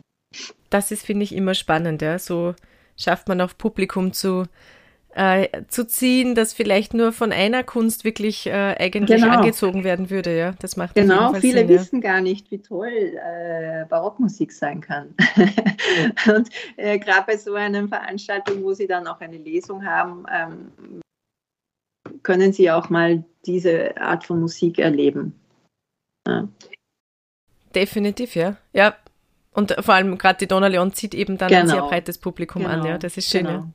Das 0.69 0.91
ist, 0.91 1.05
finde 1.05 1.23
ich, 1.23 1.35
immer 1.35 1.53
spannend. 1.53 2.01
Ja? 2.01 2.17
So 2.19 2.55
schafft 2.97 3.27
man 3.27 3.41
auch 3.41 3.57
Publikum 3.57 4.13
zu 4.13 4.45
äh, 5.13 5.63
zu 5.67 5.85
ziehen, 5.85 6.35
das 6.35 6.53
vielleicht 6.53 6.93
nur 6.93 7.11
von 7.11 7.31
einer 7.31 7.63
Kunst 7.63 8.05
wirklich 8.05 8.47
äh, 8.47 8.75
eigentlich 8.79 9.21
genau. 9.21 9.35
angezogen 9.35 9.83
werden 9.83 10.09
würde. 10.09 10.37
Ja, 10.37 10.53
das 10.59 10.77
macht 10.77 10.95
genau. 10.95 11.33
Viele 11.33 11.59
Sinn, 11.59 11.69
wissen 11.69 12.01
ja. 12.01 12.11
gar 12.13 12.21
nicht, 12.21 12.49
wie 12.51 12.59
toll 12.59 12.87
äh, 12.87 13.85
Barockmusik 13.89 14.51
sein 14.51 14.81
kann. 14.81 15.13
Und 16.27 16.49
äh, 16.77 16.97
gerade 16.99 17.23
bei 17.27 17.37
so 17.37 17.53
einer 17.55 17.87
Veranstaltung, 17.87 18.63
wo 18.63 18.73
Sie 18.73 18.87
dann 18.87 19.07
auch 19.07 19.19
eine 19.19 19.37
Lesung 19.37 19.85
haben, 19.85 20.25
ähm, 20.31 21.01
können 22.23 22.53
Sie 22.53 22.71
auch 22.71 22.89
mal 22.89 23.23
diese 23.45 23.97
Art 23.97 24.23
von 24.23 24.39
Musik 24.39 24.79
erleben. 24.79 25.39
Ja. 26.27 26.47
Definitiv, 27.75 28.35
ja. 28.35 28.57
Ja. 28.73 28.95
Und 29.53 29.75
vor 29.79 29.95
allem 29.95 30.17
gerade 30.17 30.39
die 30.39 30.47
Donna 30.47 30.67
Leon 30.67 30.93
zieht 30.93 31.13
eben 31.13 31.37
dann 31.37 31.49
genau. 31.49 31.61
ein 31.61 31.67
sehr 31.67 31.75
genau. 31.77 31.89
breites 31.89 32.17
Publikum 32.17 32.63
genau. 32.63 32.75
an, 32.75 32.85
ja. 32.85 32.97
Das 32.97 33.17
ist 33.17 33.29
schön. 33.29 33.45
Genau. 33.45 33.59
Ja. 33.59 33.67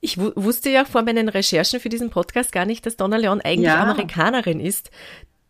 Ich 0.00 0.18
wusste 0.18 0.70
ja 0.70 0.84
vor 0.84 1.02
meinen 1.02 1.28
Recherchen 1.28 1.80
für 1.80 1.88
diesen 1.88 2.10
Podcast 2.10 2.52
gar 2.52 2.64
nicht, 2.64 2.86
dass 2.86 2.96
Donna 2.96 3.16
Leon 3.16 3.40
eigentlich 3.40 3.66
ja. 3.66 3.82
Amerikanerin 3.82 4.60
ist, 4.60 4.90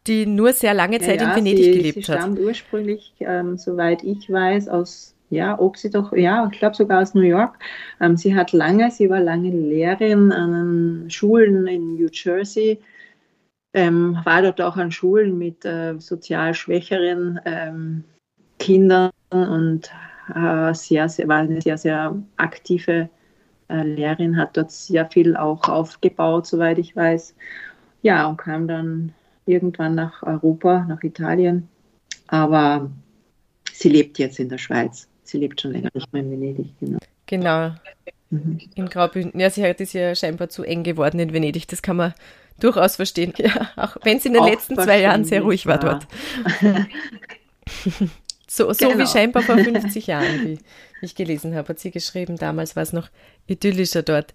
die 0.06 0.26
nur 0.26 0.52
sehr 0.52 0.74
lange 0.74 1.00
Zeit 1.00 1.20
ja, 1.20 1.30
in 1.30 1.36
Venedig 1.36 1.64
sie, 1.64 1.72
gelebt 1.72 1.94
sie 2.06 2.12
hat. 2.12 2.18
Sie 2.18 2.24
stammt 2.24 2.38
ursprünglich, 2.38 3.14
ähm, 3.20 3.56
soweit 3.58 4.02
ich 4.04 4.30
weiß, 4.30 4.68
aus 4.68 5.16
ja, 5.30 5.58
ob 5.58 5.76
sie 5.76 5.90
doch, 5.90 6.12
ja, 6.12 6.48
ich 6.52 6.58
glaube 6.58 6.76
sogar 6.76 7.02
aus 7.02 7.14
New 7.14 7.22
York. 7.22 7.58
Ähm, 8.00 8.16
sie 8.16 8.34
hat 8.34 8.52
lange, 8.52 8.90
sie 8.90 9.10
war 9.10 9.20
lange 9.20 9.50
Lehrerin 9.50 10.32
an 10.32 11.06
Schulen 11.10 11.66
in 11.66 11.96
New 11.96 12.08
Jersey, 12.12 12.80
ähm, 13.74 14.18
war 14.24 14.42
dort 14.42 14.60
auch 14.60 14.76
an 14.76 14.92
Schulen 14.92 15.36
mit 15.36 15.64
äh, 15.64 15.98
sozial 15.98 16.54
schwächeren 16.54 17.40
ähm, 17.44 18.04
Kindern 18.58 19.10
und 19.30 19.90
äh, 20.34 20.72
sehr, 20.74 21.08
sehr, 21.08 21.28
war 21.28 21.38
eine 21.38 21.60
sehr, 21.60 21.76
sehr 21.76 22.16
aktive 22.36 23.08
Lehrerin, 23.68 24.36
hat 24.36 24.56
dort 24.56 24.70
sehr 24.70 25.06
viel 25.06 25.36
auch 25.36 25.68
aufgebaut, 25.68 26.46
soweit 26.46 26.78
ich 26.78 26.94
weiß. 26.94 27.34
Ja, 28.02 28.26
und 28.26 28.36
kam 28.36 28.68
dann 28.68 29.12
irgendwann 29.46 29.94
nach 29.94 30.22
Europa, 30.22 30.84
nach 30.88 31.02
Italien. 31.02 31.68
Aber 32.28 32.90
sie 33.72 33.88
lebt 33.88 34.18
jetzt 34.18 34.38
in 34.38 34.48
der 34.48 34.58
Schweiz. 34.58 35.08
Sie 35.24 35.38
lebt 35.38 35.60
schon 35.60 35.72
länger 35.72 35.90
nicht 35.94 36.12
mehr 36.12 36.22
in 36.22 36.30
Venedig, 36.30 36.68
genau. 36.78 36.98
Genau. 37.26 37.72
Mhm. 38.30 38.58
In 38.74 38.88
Graubünden. 38.88 39.40
Ja, 39.40 39.50
sie 39.50 39.64
hat 39.64 39.80
es 39.80 39.92
ja 39.92 40.14
scheinbar 40.14 40.48
zu 40.48 40.62
eng 40.62 40.82
geworden 40.82 41.18
in 41.18 41.32
Venedig. 41.32 41.66
Das 41.68 41.82
kann 41.82 41.96
man 41.96 42.14
durchaus 42.60 42.96
verstehen. 42.96 43.32
Ja, 43.38 43.70
auch 43.76 43.96
wenn 44.02 44.20
sie 44.20 44.28
in 44.28 44.34
den 44.34 44.42
auch 44.42 44.48
letzten 44.48 44.76
zwei 44.76 45.00
Jahren 45.00 45.24
sehr 45.24 45.42
ruhig 45.42 45.66
war 45.66 45.78
dort. 45.78 46.06
so, 48.46 48.72
so 48.72 48.88
genau. 48.88 49.02
wie 49.02 49.06
scheinbar 49.06 49.42
vor 49.42 49.58
50 49.58 50.06
Jahren, 50.06 50.44
wie 50.44 50.58
ich 51.02 51.14
gelesen 51.14 51.54
habe, 51.54 51.68
hat 51.68 51.78
sie 51.78 51.90
geschrieben. 51.90 52.36
Damals 52.36 52.76
war 52.76 52.82
es 52.82 52.92
noch 52.92 53.08
idyllischer 53.46 54.02
dort. 54.02 54.34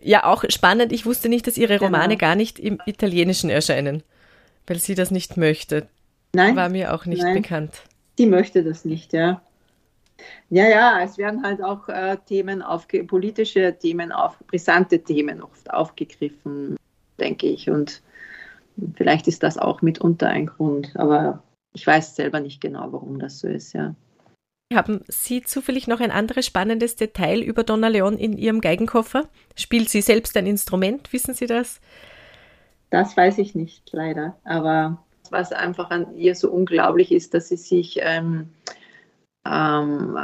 Ja, 0.00 0.24
auch 0.24 0.44
spannend. 0.48 0.92
Ich 0.92 1.06
wusste 1.06 1.28
nicht, 1.28 1.46
dass 1.46 1.58
ihre 1.58 1.78
genau. 1.78 1.86
Romane 1.86 2.16
genau. 2.16 2.20
gar 2.20 2.34
nicht 2.36 2.58
im 2.58 2.78
Italienischen 2.86 3.50
erscheinen, 3.50 4.02
weil 4.66 4.78
sie 4.78 4.94
das 4.94 5.10
nicht 5.10 5.36
möchte. 5.36 5.88
Nein. 6.32 6.56
War 6.56 6.68
mir 6.68 6.94
auch 6.94 7.06
nicht 7.06 7.22
nein. 7.22 7.34
bekannt. 7.34 7.82
Die 8.18 8.26
möchte 8.26 8.62
das 8.62 8.84
nicht, 8.84 9.12
ja. 9.12 9.42
Ja, 10.50 10.68
ja, 10.68 11.00
es 11.02 11.18
werden 11.18 11.44
halt 11.44 11.62
auch 11.62 11.88
äh, 11.88 12.16
Themen 12.26 12.62
aufge 12.62 13.04
politische 13.04 13.76
Themen 13.78 14.10
auf, 14.12 14.36
brisante 14.48 14.98
Themen 15.02 15.42
oft 15.42 15.70
aufgegriffen, 15.70 16.76
denke 17.20 17.46
ich. 17.46 17.70
Und 17.70 18.02
vielleicht 18.94 19.28
ist 19.28 19.42
das 19.42 19.58
auch 19.58 19.80
mitunter 19.82 20.28
ein 20.28 20.46
Grund, 20.46 20.90
aber 20.96 21.42
ich 21.72 21.86
weiß 21.86 22.16
selber 22.16 22.40
nicht 22.40 22.60
genau, 22.60 22.92
warum 22.92 23.18
das 23.18 23.38
so 23.38 23.48
ist, 23.48 23.72
ja. 23.72 23.94
Haben 24.72 25.00
Sie 25.08 25.42
zufällig 25.42 25.88
noch 25.88 26.00
ein 26.00 26.10
anderes 26.10 26.44
spannendes 26.44 26.94
Detail 26.96 27.40
über 27.40 27.64
Donna 27.64 27.88
Leon 27.88 28.18
in 28.18 28.36
Ihrem 28.36 28.60
Geigenkoffer? 28.60 29.26
Spielt 29.56 29.88
sie 29.88 30.02
selbst 30.02 30.36
ein 30.36 30.46
Instrument? 30.46 31.10
Wissen 31.12 31.32
Sie 31.32 31.46
das? 31.46 31.80
Das 32.90 33.16
weiß 33.16 33.38
ich 33.38 33.54
nicht, 33.54 33.88
leider. 33.92 34.36
Aber 34.44 35.02
was 35.30 35.52
einfach 35.52 35.90
an 35.90 36.16
ihr 36.16 36.34
so 36.34 36.50
unglaublich 36.50 37.12
ist, 37.12 37.32
dass 37.32 37.48
sie 37.48 37.56
sich 37.56 37.98
ähm, 38.02 38.50
ähm, 39.46 40.18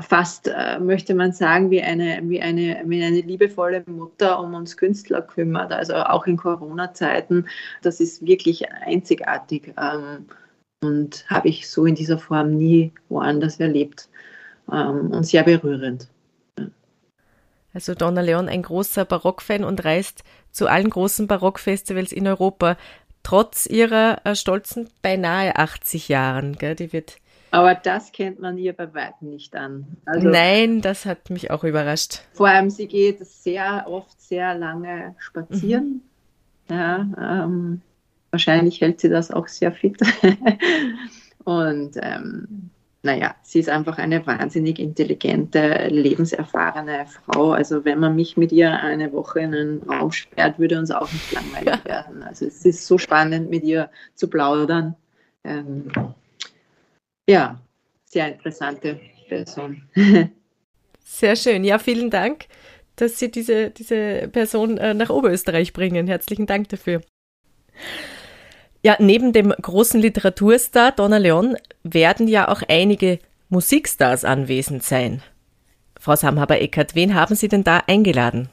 fast, 0.00 0.48
äh, 0.48 0.78
möchte 0.80 1.14
man 1.14 1.32
sagen, 1.32 1.70
wie 1.70 1.82
eine, 1.82 2.20
wie, 2.24 2.40
eine, 2.40 2.82
wie 2.86 3.02
eine 3.02 3.20
liebevolle 3.20 3.84
Mutter 3.86 4.40
um 4.40 4.54
uns 4.54 4.76
Künstler 4.76 5.22
kümmert. 5.22 5.72
Also 5.72 5.94
auch 5.94 6.26
in 6.26 6.36
Corona-Zeiten. 6.36 7.46
Das 7.82 8.00
ist 8.00 8.26
wirklich 8.26 8.70
einzigartig. 8.72 9.72
Ähm, 9.80 10.26
und 10.84 11.24
habe 11.28 11.48
ich 11.48 11.68
so 11.68 11.86
in 11.86 11.94
dieser 11.94 12.18
Form 12.18 12.56
nie 12.56 12.92
woanders 13.08 13.60
erlebt 13.60 14.08
ähm, 14.70 15.10
und 15.10 15.24
sehr 15.24 15.42
berührend. 15.42 16.08
Also 17.72 17.94
Donna 17.94 18.20
Leon, 18.20 18.48
ein 18.48 18.62
großer 18.62 19.04
Barockfan 19.04 19.64
und 19.64 19.84
reist 19.84 20.22
zu 20.52 20.68
allen 20.68 20.90
großen 20.90 21.26
Barockfestivals 21.26 22.12
in 22.12 22.28
Europa, 22.28 22.76
trotz 23.24 23.66
ihrer 23.66 24.20
äh, 24.24 24.36
stolzen 24.36 24.88
beinahe 25.02 25.56
80 25.56 26.08
Jahren. 26.08 26.56
Gell? 26.56 26.76
Die 26.76 26.92
wird 26.92 27.16
aber 27.54 27.76
das 27.76 28.10
kennt 28.10 28.40
man 28.40 28.58
ihr 28.58 28.72
bei 28.72 28.92
weitem 28.94 29.30
nicht 29.30 29.54
an. 29.54 29.96
Also, 30.06 30.26
Nein, 30.26 30.80
das 30.80 31.06
hat 31.06 31.30
mich 31.30 31.52
auch 31.52 31.62
überrascht. 31.62 32.22
Vor 32.32 32.48
allem, 32.48 32.68
sie 32.68 32.88
geht 32.88 33.24
sehr 33.24 33.84
oft 33.86 34.20
sehr 34.20 34.56
lange 34.56 35.14
spazieren. 35.18 36.02
Mhm. 36.68 36.74
Ja, 36.74 37.44
ähm, 37.44 37.80
Wahrscheinlich 38.34 38.80
hält 38.80 39.00
sie 39.00 39.08
das 39.08 39.30
auch 39.30 39.46
sehr 39.46 39.70
fit. 39.70 39.96
und 41.44 41.92
ähm, 42.02 42.68
naja, 43.04 43.36
sie 43.42 43.60
ist 43.60 43.68
einfach 43.68 43.98
eine 43.98 44.26
wahnsinnig 44.26 44.80
intelligente, 44.80 45.86
lebenserfahrene 45.86 47.06
Frau. 47.06 47.52
Also 47.52 47.84
wenn 47.84 48.00
man 48.00 48.16
mich 48.16 48.36
mit 48.36 48.50
ihr 48.50 48.72
eine 48.72 49.12
Woche 49.12 49.38
in 49.38 49.54
einen 49.54 49.82
Raum 49.84 50.10
sperrt, 50.10 50.58
würde 50.58 50.80
uns 50.80 50.90
auch 50.90 51.12
nicht 51.12 51.30
langweilig 51.30 51.80
ja. 51.84 51.84
werden. 51.84 52.24
Also 52.24 52.46
es 52.46 52.64
ist 52.64 52.84
so 52.88 52.98
spannend, 52.98 53.50
mit 53.50 53.62
ihr 53.62 53.88
zu 54.16 54.26
plaudern. 54.26 54.96
Ähm, 55.44 55.92
ja, 57.28 57.60
sehr 58.04 58.32
interessante 58.32 58.98
Person. 59.28 59.80
Sehr 61.04 61.36
schön. 61.36 61.62
Ja, 61.62 61.78
vielen 61.78 62.10
Dank, 62.10 62.46
dass 62.96 63.20
Sie 63.20 63.30
diese, 63.30 63.70
diese 63.70 64.26
Person 64.32 64.76
äh, 64.78 64.92
nach 64.92 65.10
Oberösterreich 65.10 65.72
bringen. 65.72 66.08
Herzlichen 66.08 66.46
Dank 66.46 66.70
dafür. 66.70 67.00
Ja, 68.84 68.96
neben 68.98 69.32
dem 69.32 69.48
großen 69.48 69.98
Literaturstar 69.98 70.92
Donna 70.92 71.16
Leon 71.16 71.56
werden 71.84 72.28
ja 72.28 72.48
auch 72.48 72.60
einige 72.68 73.18
Musikstars 73.48 74.26
anwesend 74.26 74.82
sein. 74.82 75.22
Frau 75.98 76.14
Samhaber-Eckert, 76.14 76.94
wen 76.94 77.14
haben 77.14 77.34
Sie 77.34 77.48
denn 77.48 77.64
da 77.64 77.82
eingeladen? 77.86 78.50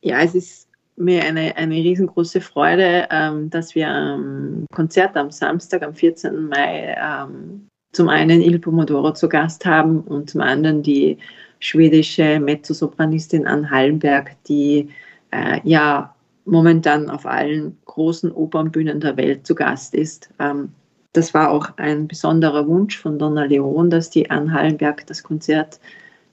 Ja, 0.00 0.20
es 0.20 0.34
ist 0.34 0.68
mir 0.96 1.22
eine, 1.22 1.56
eine 1.56 1.76
riesengroße 1.76 2.40
Freude, 2.40 3.06
ähm, 3.12 3.50
dass 3.50 3.76
wir 3.76 3.88
am 3.88 4.66
Konzert 4.72 5.16
am 5.16 5.30
Samstag, 5.30 5.84
am 5.84 5.94
14. 5.94 6.48
Mai, 6.48 6.96
ähm, 7.00 7.68
zum 7.92 8.08
einen 8.08 8.40
Il 8.40 8.58
Pomodoro 8.58 9.12
zu 9.12 9.28
Gast 9.28 9.64
haben 9.64 10.00
und 10.00 10.28
zum 10.28 10.40
anderen 10.40 10.82
die 10.82 11.18
schwedische 11.60 12.40
Mezzosopranistin 12.40 13.46
Ann 13.46 13.70
Hallenberg, 13.70 14.32
die 14.48 14.88
äh, 15.30 15.60
ja 15.62 16.16
momentan 16.44 17.10
auf 17.10 17.26
allen 17.26 17.76
großen 17.84 18.32
Opernbühnen 18.32 19.00
der 19.00 19.16
Welt 19.16 19.46
zu 19.46 19.54
Gast 19.54 19.94
ist. 19.94 20.30
Ähm, 20.38 20.70
das 21.12 21.34
war 21.34 21.50
auch 21.50 21.70
ein 21.76 22.06
besonderer 22.06 22.66
Wunsch 22.66 22.96
von 22.98 23.18
Donna 23.18 23.44
Leon, 23.44 23.90
dass 23.90 24.10
die 24.10 24.30
Ann 24.30 24.52
Hallenberg 24.52 25.06
das 25.06 25.22
Konzert 25.22 25.80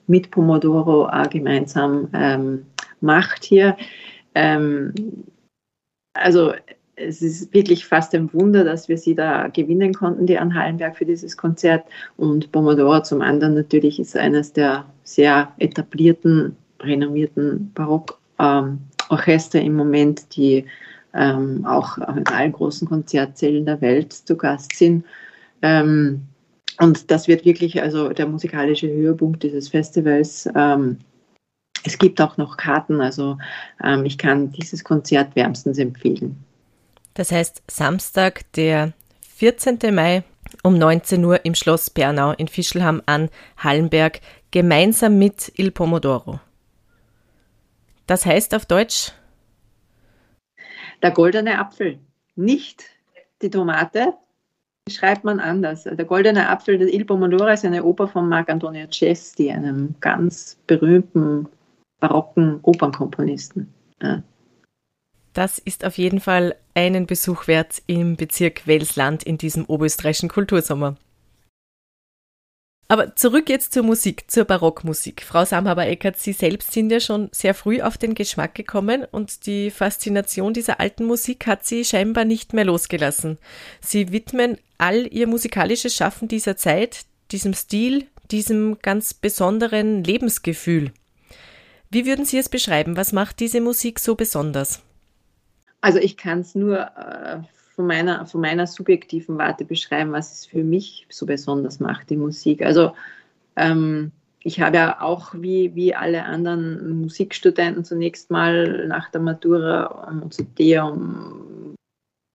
mit 0.06 0.30
Pomodoro 0.30 1.08
gemeinsam 1.30 2.08
ähm, 2.14 2.66
macht 3.00 3.44
hier. 3.44 3.76
Ähm, 4.34 4.94
also 6.14 6.52
es 6.94 7.22
ist 7.22 7.52
wirklich 7.54 7.86
fast 7.86 8.14
ein 8.14 8.32
Wunder, 8.32 8.64
dass 8.64 8.88
wir 8.88 8.98
sie 8.98 9.14
da 9.14 9.48
gewinnen 9.48 9.94
konnten, 9.94 10.26
die 10.26 10.38
Ann 10.38 10.54
Hallenberg, 10.54 10.96
für 10.96 11.04
dieses 11.04 11.36
Konzert. 11.36 11.84
Und 12.16 12.50
Pomodoro 12.52 13.02
zum 13.02 13.20
anderen 13.20 13.54
natürlich 13.54 14.00
ist 14.00 14.16
eines 14.16 14.52
der 14.52 14.84
sehr 15.04 15.52
etablierten, 15.58 16.56
renommierten 16.80 17.72
Barockorchester 17.74 18.18
ähm, 18.38 18.78
im 19.10 19.74
Moment, 19.74 20.36
die 20.36 20.64
ähm, 21.14 21.64
auch 21.66 21.98
in 21.98 22.26
allen 22.26 22.52
großen 22.52 22.88
Konzertsälen 22.88 23.66
der 23.66 23.80
Welt 23.80 24.12
zu 24.12 24.36
Gast 24.36 24.74
sind. 24.74 25.04
Ähm, 25.62 26.22
und 26.80 27.10
das 27.10 27.26
wird 27.26 27.44
wirklich 27.44 27.80
also 27.82 28.10
der 28.10 28.26
musikalische 28.26 28.88
Höhepunkt 28.88 29.42
dieses 29.42 29.68
Festivals. 29.68 30.48
Ähm, 30.54 30.98
es 31.84 31.98
gibt 31.98 32.20
auch 32.20 32.36
noch 32.36 32.56
Karten, 32.56 33.00
also 33.00 33.38
ähm, 33.82 34.04
ich 34.04 34.18
kann 34.18 34.52
dieses 34.52 34.84
Konzert 34.84 35.34
wärmstens 35.34 35.78
empfehlen. 35.78 36.36
Das 37.14 37.32
heißt, 37.32 37.62
Samstag, 37.68 38.42
der 38.52 38.92
14. 39.36 39.78
Mai 39.92 40.22
um 40.62 40.78
19 40.78 41.24
Uhr 41.24 41.44
im 41.44 41.54
Schloss 41.54 41.90
Bernau 41.90 42.32
in 42.32 42.48
Fischelham 42.48 43.02
an 43.06 43.28
Hallenberg, 43.58 44.20
gemeinsam 44.50 45.18
mit 45.18 45.52
Il 45.56 45.70
Pomodoro. 45.70 46.40
Das 48.08 48.24
heißt 48.24 48.54
auf 48.54 48.64
Deutsch? 48.64 49.12
Der 51.02 51.10
goldene 51.10 51.58
Apfel, 51.58 51.98
nicht 52.36 52.84
die 53.42 53.50
Tomate, 53.50 54.14
schreibt 54.88 55.24
man 55.24 55.40
anders. 55.40 55.84
Der 55.84 56.04
goldene 56.06 56.48
Apfel, 56.48 56.78
der 56.78 56.88
Il 56.88 57.04
Pomodoro 57.04 57.48
ist 57.48 57.66
eine 57.66 57.84
Oper 57.84 58.08
von 58.08 58.28
Marc 58.28 58.48
Antonio 58.48 58.86
Cesti, 58.90 59.52
einem 59.52 59.94
ganz 60.00 60.58
berühmten 60.66 61.48
barocken 62.00 62.60
Opernkomponisten. 62.62 63.72
Ja. 64.00 64.22
Das 65.34 65.58
ist 65.58 65.84
auf 65.84 65.98
jeden 65.98 66.20
Fall 66.20 66.56
einen 66.74 67.06
Besuch 67.06 67.46
wert 67.46 67.82
im 67.86 68.16
Bezirk 68.16 68.66
Welsland 68.66 69.22
in 69.22 69.36
diesem 69.36 69.66
oberösterreichischen 69.66 70.30
Kultursommer. 70.30 70.96
Aber 72.90 73.14
zurück 73.16 73.50
jetzt 73.50 73.74
zur 73.74 73.82
Musik, 73.82 74.30
zur 74.30 74.46
Barockmusik. 74.46 75.22
Frau 75.22 75.44
Samhaber-Eckert, 75.44 76.18
Sie 76.18 76.32
selbst 76.32 76.72
sind 76.72 76.90
ja 76.90 77.00
schon 77.00 77.28
sehr 77.32 77.52
früh 77.52 77.82
auf 77.82 77.98
den 77.98 78.14
Geschmack 78.14 78.54
gekommen 78.54 79.04
und 79.10 79.44
die 79.44 79.70
Faszination 79.70 80.54
dieser 80.54 80.80
alten 80.80 81.04
Musik 81.04 81.46
hat 81.46 81.66
Sie 81.66 81.84
scheinbar 81.84 82.24
nicht 82.24 82.54
mehr 82.54 82.64
losgelassen. 82.64 83.36
Sie 83.82 84.10
widmen 84.10 84.56
all 84.78 85.06
Ihr 85.06 85.26
musikalisches 85.26 85.94
Schaffen 85.94 86.28
dieser 86.28 86.56
Zeit, 86.56 87.04
diesem 87.30 87.52
Stil, 87.52 88.06
diesem 88.30 88.78
ganz 88.80 89.12
besonderen 89.12 90.02
Lebensgefühl. 90.02 90.92
Wie 91.90 92.06
würden 92.06 92.24
Sie 92.24 92.38
es 92.38 92.48
beschreiben? 92.48 92.96
Was 92.96 93.12
macht 93.12 93.40
diese 93.40 93.60
Musik 93.60 93.98
so 93.98 94.14
besonders? 94.14 94.80
Also 95.82 95.98
ich 95.98 96.16
kann 96.16 96.40
es 96.40 96.54
nur 96.54 96.80
äh, 96.80 97.40
von, 97.78 97.86
meiner, 97.86 98.26
von 98.26 98.40
meiner 98.40 98.66
subjektiven 98.66 99.38
Warte 99.38 99.64
beschreiben, 99.64 100.10
was 100.10 100.32
es 100.32 100.46
für 100.46 100.64
mich 100.64 101.06
so 101.10 101.26
besonders 101.26 101.78
macht, 101.78 102.10
die 102.10 102.16
Musik. 102.16 102.60
Also 102.60 102.92
ähm, 103.54 104.10
ich 104.42 104.60
habe 104.60 104.78
ja 104.78 105.00
auch 105.00 105.32
wie, 105.32 105.76
wie 105.76 105.94
alle 105.94 106.24
anderen 106.24 107.02
Musikstudenten 107.02 107.84
zunächst 107.84 108.32
mal 108.32 108.88
nach 108.88 109.12
der 109.12 109.20
Matura 109.20 110.08
um, 110.10 110.28
zu 110.32 110.44
um 110.82 111.76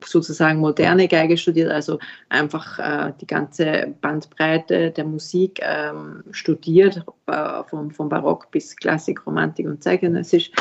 sozusagen 0.02 0.60
moderne 0.60 1.10
Geige 1.10 1.36
studiert, 1.36 1.70
also 1.70 2.00
einfach 2.30 2.80
äh, 2.80 3.12
die 3.20 3.28
ganze 3.28 3.94
Bandbreite 4.00 4.92
der 4.92 5.04
Musik 5.04 5.60
ähm, 5.62 6.24
studiert, 6.32 7.04
äh, 7.28 7.64
vom, 7.66 7.92
vom 7.92 8.08
Barock 8.08 8.50
bis 8.50 8.78
Klassik, 8.78 9.28
Romantik 9.28 9.68
und 9.68 9.84
Zeitgenössisch. 9.84 10.52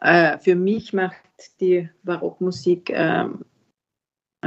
Äh, 0.00 0.36
für 0.38 0.56
mich 0.56 0.92
macht 0.92 1.16
die 1.60 1.88
Barockmusik 2.02 2.90
ähm, 2.90 3.44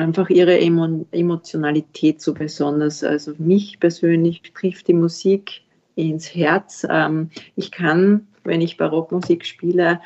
einfach 0.01 0.29
ihre 0.29 0.59
Emo 0.59 1.05
Emotionalität 1.11 2.21
so 2.21 2.33
besonders. 2.33 3.03
Also 3.03 3.33
mich 3.37 3.79
persönlich 3.79 4.41
trifft 4.53 4.87
die 4.87 4.93
Musik 4.93 5.61
ins 5.95 6.33
Herz. 6.33 6.85
Ähm, 6.89 7.29
ich 7.55 7.71
kann, 7.71 8.27
wenn 8.43 8.61
ich 8.61 8.77
Barockmusik 8.77 9.45
spiele, 9.45 10.01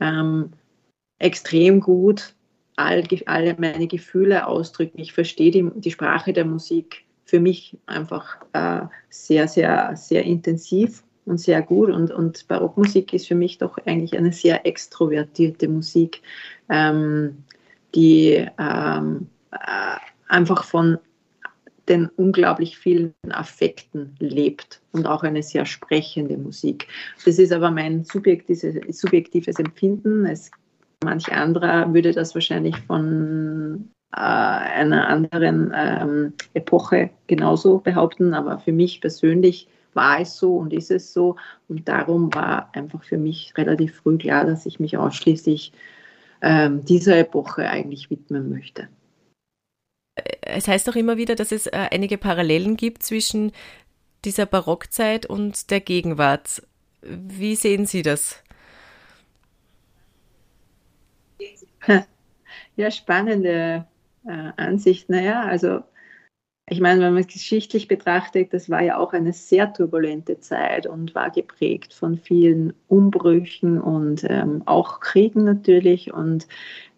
ähm, 0.00 0.50
extrem 1.18 1.80
gut 1.80 2.34
all, 2.76 3.04
alle 3.26 3.56
meine 3.58 3.86
Gefühle 3.86 4.46
ausdrücken. 4.46 5.00
Ich 5.00 5.12
verstehe 5.12 5.50
die, 5.50 5.70
die 5.74 5.90
Sprache 5.90 6.32
der 6.32 6.44
Musik 6.44 7.04
für 7.24 7.40
mich 7.40 7.76
einfach 7.86 8.38
äh, 8.52 8.80
sehr, 9.08 9.46
sehr, 9.46 9.96
sehr 9.96 10.24
intensiv 10.24 11.04
und 11.26 11.38
sehr 11.38 11.62
gut. 11.62 11.90
Und, 11.90 12.10
und 12.10 12.48
Barockmusik 12.48 13.12
ist 13.12 13.28
für 13.28 13.34
mich 13.34 13.58
doch 13.58 13.78
eigentlich 13.84 14.16
eine 14.16 14.32
sehr 14.32 14.66
extrovertierte 14.66 15.68
Musik, 15.68 16.22
ähm, 16.68 17.44
die 17.94 18.46
einfach 20.28 20.64
von 20.64 20.98
den 21.88 22.08
unglaublich 22.16 22.78
vielen 22.78 23.14
Affekten 23.30 24.14
lebt 24.20 24.80
und 24.92 25.06
auch 25.06 25.24
eine 25.24 25.42
sehr 25.42 25.66
sprechende 25.66 26.38
Musik. 26.38 26.86
Das 27.24 27.38
ist 27.38 27.52
aber 27.52 27.70
mein 27.70 28.04
subjektives, 28.04 28.76
subjektives 28.90 29.58
Empfinden. 29.58 30.24
Es, 30.24 30.50
manch 31.02 31.32
anderer 31.32 31.92
würde 31.92 32.12
das 32.12 32.34
wahrscheinlich 32.34 32.76
von 32.86 33.90
äh, 34.12 34.20
einer 34.20 35.08
anderen 35.08 35.72
ähm, 35.74 36.32
Epoche 36.54 37.10
genauso 37.26 37.78
behaupten, 37.78 38.34
aber 38.34 38.60
für 38.60 38.72
mich 38.72 39.00
persönlich 39.00 39.66
war 39.92 40.20
es 40.20 40.36
so 40.36 40.58
und 40.58 40.72
ist 40.72 40.92
es 40.92 41.12
so. 41.12 41.34
Und 41.68 41.88
darum 41.88 42.32
war 42.32 42.70
einfach 42.72 43.02
für 43.02 43.18
mich 43.18 43.52
relativ 43.56 43.96
früh 43.96 44.16
klar, 44.16 44.46
dass 44.46 44.64
ich 44.64 44.78
mich 44.78 44.96
ausschließlich 44.96 45.72
ähm, 46.42 46.84
dieser 46.84 47.18
Epoche 47.18 47.68
eigentlich 47.68 48.10
widmen 48.10 48.48
möchte. 48.48 48.88
Es 50.42 50.68
heißt 50.68 50.88
auch 50.88 50.96
immer 50.96 51.16
wieder, 51.16 51.34
dass 51.34 51.52
es 51.52 51.66
äh, 51.66 51.88
einige 51.90 52.18
Parallelen 52.18 52.76
gibt 52.76 53.02
zwischen 53.02 53.52
dieser 54.24 54.46
Barockzeit 54.46 55.26
und 55.26 55.70
der 55.70 55.80
Gegenwart. 55.80 56.62
Wie 57.02 57.56
sehen 57.56 57.86
Sie 57.86 58.02
das? 58.02 58.42
Ja, 62.76 62.90
spannende 62.90 63.86
äh, 64.24 64.52
Ansicht. 64.56 65.10
Naja, 65.10 65.42
also 65.42 65.82
ich 66.72 66.80
meine, 66.80 67.00
wenn 67.00 67.14
man 67.14 67.22
es 67.22 67.26
geschichtlich 67.26 67.88
betrachtet, 67.88 68.54
das 68.54 68.70
war 68.70 68.80
ja 68.80 68.96
auch 68.96 69.12
eine 69.12 69.32
sehr 69.32 69.72
turbulente 69.72 70.38
Zeit 70.38 70.86
und 70.86 71.16
war 71.16 71.30
geprägt 71.30 71.92
von 71.92 72.16
vielen 72.16 72.72
Umbrüchen 72.86 73.80
und 73.80 74.24
ähm, 74.28 74.62
auch 74.66 75.00
Kriegen 75.00 75.42
natürlich 75.44 76.12
und 76.12 76.46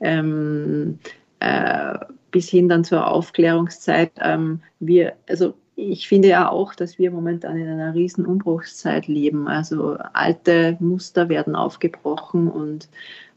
ähm, 0.01 0.99
äh, 1.41 1.99
bis 2.33 2.49
hin 2.49 2.69
dann 2.69 2.83
zur 2.83 3.07
Aufklärungszeit. 3.07 4.11
Ähm, 4.21 4.61
wir, 4.81 5.13
also 5.29 5.55
ich 5.77 6.09
finde 6.09 6.29
ja 6.29 6.51
auch, 6.51 6.75
dass 6.75 6.99
wir 6.99 7.11
momentan 7.11 7.57
in 7.57 7.69
einer 7.69 7.95
riesen 7.95 8.27
Umbruchszeit 8.27 9.07
leben. 9.07 9.47
Also 9.47 9.97
alte 10.13 10.77
Muster 10.81 11.29
werden 11.29 11.55
aufgebrochen 11.55 12.49
und 12.49 12.89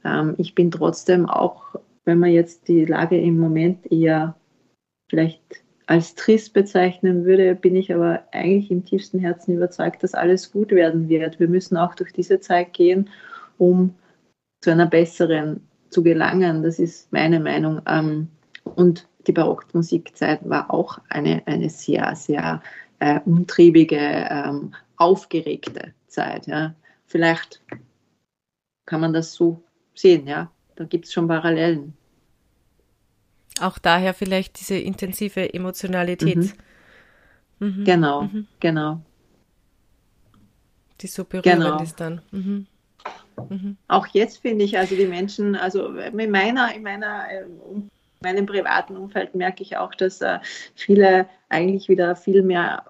ähm, 0.04 0.34
ich 0.38 0.56
bin 0.56 0.72
trotzdem 0.72 1.30
auch, 1.30 1.76
wenn 2.06 2.20
man 2.20 2.32
jetzt 2.32 2.68
die 2.68 2.86
Lage 2.86 3.20
im 3.20 3.40
Moment 3.40 3.92
eher 3.92 4.36
vielleicht 5.10 5.42
als 5.88 6.16
trist 6.16 6.54
bezeichnen 6.54 7.26
würde, 7.26 7.54
bin 7.54 7.76
ich 7.76 7.94
aber 7.94 8.24
eigentlich 8.32 8.72
im 8.72 8.84
tiefsten 8.86 9.20
Herzen 9.20 9.56
überzeugt, 9.56 10.02
dass 10.02 10.16
alles 10.16 10.52
gut 10.52 10.72
werden 10.72 11.10
wird. 11.10 11.40
Wir 11.40 11.48
müssen 11.48 11.78
auch 11.78 11.94
durch 11.94 12.12
diese 12.12 12.40
Zeit 12.40 12.74
gehen, 12.74 13.10
um 13.60 13.94
zu 14.62 14.72
einer 14.72 14.88
besseren 14.88 15.62
zu 15.90 16.02
gelangen. 16.02 16.64
Das 16.64 16.80
ist 16.80 17.12
meine 17.14 17.40
Meinung. 17.40 17.82
Ähm, 17.88 18.30
und 18.76 19.08
die 19.28 19.32
Barockmusikzeit 19.32 20.48
war 20.48 20.72
auch 20.72 21.00
eine, 21.10 21.42
eine 21.48 21.70
sehr, 21.70 22.16
sehr 22.16 22.62
äh, 23.00 23.20
umtriebige, 23.26 23.98
ähm, 23.98 24.74
aufgeregte 24.98 25.94
Zeit. 26.08 26.48
Ja. 26.48 26.76
Vielleicht 27.06 27.62
kann 28.86 29.02
man 29.02 29.14
das 29.14 29.34
so 29.34 29.64
sehen, 29.94 30.28
ja. 30.28 30.52
Da 30.76 30.84
gibt 30.84 31.06
es 31.06 31.14
schon 31.14 31.28
Parallelen. 31.28 31.94
Auch 33.62 33.78
daher 33.78 34.14
vielleicht 34.14 34.60
diese 34.60 34.76
intensive 34.76 35.54
Emotionalität. 35.54 36.38
Mhm. 36.38 36.52
Mhm. 37.60 37.84
Genau, 37.86 38.24
mhm. 38.24 38.48
genau. 38.60 39.02
Die 41.02 41.08
so 41.08 41.24
berührend 41.24 41.64
genau. 41.64 41.82
ist 41.82 42.00
dann. 42.00 42.22
Mhm. 42.32 42.68
Mhm. 43.50 43.78
Auch 43.88 44.08
jetzt 44.08 44.38
finde 44.40 44.66
ich, 44.66 44.78
also 44.78 44.96
die 44.96 45.08
Menschen, 45.08 45.56
also 45.56 45.88
in 45.88 46.32
meiner, 46.32 46.74
in 46.74 46.84
meiner 46.84 47.26
meinem 48.26 48.46
privaten 48.46 48.98
Umfeld 48.98 49.36
merke 49.36 49.62
ich 49.62 49.78
auch, 49.78 49.94
dass 49.96 50.20
äh, 50.22 50.40
viele 50.76 51.28
eigentlich 51.50 51.88
wieder 51.88 52.16
viel 52.16 52.42
mehr 52.42 52.84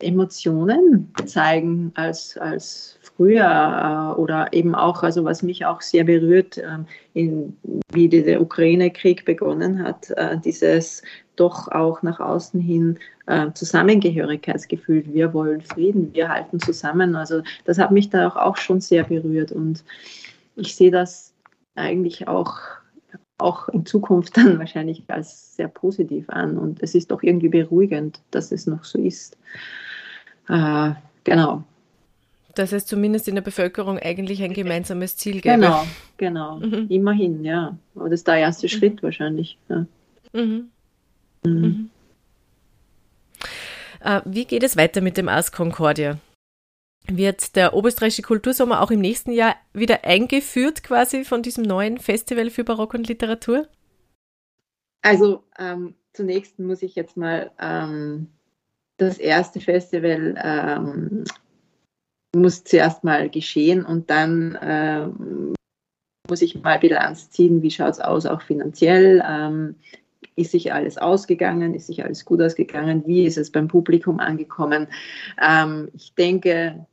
äh, 0.00 0.06
Emotionen 0.06 1.12
zeigen 1.26 1.92
als, 1.96 2.38
als 2.38 2.98
früher 3.02 4.14
äh, 4.16 4.20
oder 4.20 4.52
eben 4.52 4.74
auch, 4.74 5.02
also 5.02 5.24
was 5.24 5.42
mich 5.42 5.66
auch 5.66 5.82
sehr 5.82 6.04
berührt, 6.04 6.58
ähm, 6.58 6.86
in, 7.14 7.56
wie 7.92 8.08
der 8.08 8.40
Ukraine-Krieg 8.40 9.24
begonnen 9.24 9.82
hat, 9.82 10.10
äh, 10.10 10.38
dieses 10.38 11.02
doch 11.34 11.68
auch 11.68 12.02
nach 12.02 12.20
außen 12.20 12.60
hin 12.60 12.98
äh, 13.26 13.52
Zusammengehörigkeitsgefühl. 13.52 15.04
Wir 15.12 15.34
wollen 15.34 15.60
Frieden, 15.60 16.14
wir 16.14 16.28
halten 16.28 16.60
zusammen. 16.60 17.16
Also 17.16 17.42
das 17.64 17.78
hat 17.78 17.90
mich 17.90 18.08
da 18.08 18.28
auch 18.28 18.56
schon 18.56 18.80
sehr 18.80 19.04
berührt 19.04 19.52
und 19.52 19.84
ich 20.54 20.74
sehe 20.76 20.90
das 20.90 21.34
eigentlich 21.74 22.28
auch 22.28 22.75
auch 23.38 23.68
in 23.68 23.84
Zukunft 23.86 24.36
dann 24.36 24.58
wahrscheinlich 24.58 25.02
als 25.08 25.56
sehr 25.56 25.68
positiv 25.68 26.28
an. 26.30 26.58
Und 26.58 26.82
es 26.82 26.94
ist 26.94 27.10
doch 27.10 27.22
irgendwie 27.22 27.48
beruhigend, 27.48 28.20
dass 28.30 28.52
es 28.52 28.66
noch 28.66 28.84
so 28.84 28.98
ist. 28.98 29.36
Äh, 30.48 30.92
genau. 31.24 31.64
Dass 32.54 32.72
es 32.72 32.86
zumindest 32.86 33.28
in 33.28 33.34
der 33.34 33.42
Bevölkerung 33.42 33.98
eigentlich 33.98 34.42
ein 34.42 34.54
gemeinsames 34.54 35.16
Ziel 35.16 35.40
gäbe. 35.40 35.56
Genau, 35.56 35.86
genau. 36.16 36.56
Mhm. 36.58 36.86
Immerhin, 36.88 37.44
ja. 37.44 37.76
Aber 37.94 38.08
das 38.08 38.20
ist 38.20 38.28
der 38.28 38.36
erste 38.36 38.66
mhm. 38.66 38.70
Schritt 38.70 39.02
wahrscheinlich. 39.02 39.58
Ja. 39.68 39.86
Mhm. 40.32 40.70
mhm. 41.44 41.52
mhm. 41.52 41.90
Äh, 44.00 44.20
wie 44.24 44.44
geht 44.44 44.62
es 44.62 44.76
weiter 44.76 45.00
mit 45.00 45.16
dem 45.16 45.28
Ars 45.28 45.52
Concordia? 45.52 46.18
Wird 47.08 47.56
der 47.56 47.74
Oberösterreichische 47.74 48.22
Kultursommer 48.22 48.82
auch 48.82 48.90
im 48.90 49.00
nächsten 49.00 49.32
Jahr 49.32 49.56
wieder 49.72 50.04
eingeführt, 50.04 50.82
quasi 50.82 51.24
von 51.24 51.42
diesem 51.42 51.64
neuen 51.64 51.98
Festival 51.98 52.50
für 52.50 52.64
Barock 52.64 52.94
und 52.94 53.08
Literatur? 53.08 53.68
Also 55.02 55.44
ähm, 55.58 55.94
zunächst 56.12 56.58
muss 56.58 56.82
ich 56.82 56.94
jetzt 56.94 57.16
mal 57.16 57.50
ähm, 57.60 58.28
das 58.96 59.18
erste 59.18 59.60
Festival 59.60 60.34
ähm, 60.42 61.24
muss 62.34 62.64
zuerst 62.64 63.04
mal 63.04 63.30
geschehen 63.30 63.84
und 63.84 64.10
dann 64.10 64.58
ähm, 64.60 65.54
muss 66.28 66.42
ich 66.42 66.60
mal 66.60 66.78
Bilanz 66.78 67.30
ziehen, 67.30 67.62
wie 67.62 67.70
schaut 67.70 67.92
es 67.92 68.00
aus, 68.00 68.26
auch 68.26 68.42
finanziell. 68.42 69.22
Ähm, 69.26 69.76
ist 70.34 70.50
sich 70.50 70.72
alles 70.72 70.98
ausgegangen? 70.98 71.74
Ist 71.74 71.86
sich 71.86 72.04
alles 72.04 72.24
gut 72.24 72.42
ausgegangen? 72.42 73.04
Wie 73.06 73.24
ist 73.24 73.38
es 73.38 73.50
beim 73.50 73.68
Publikum 73.68 74.20
angekommen? 74.20 74.88
Ähm, 75.40 75.88
ich 75.94 76.14
denke, 76.14 76.86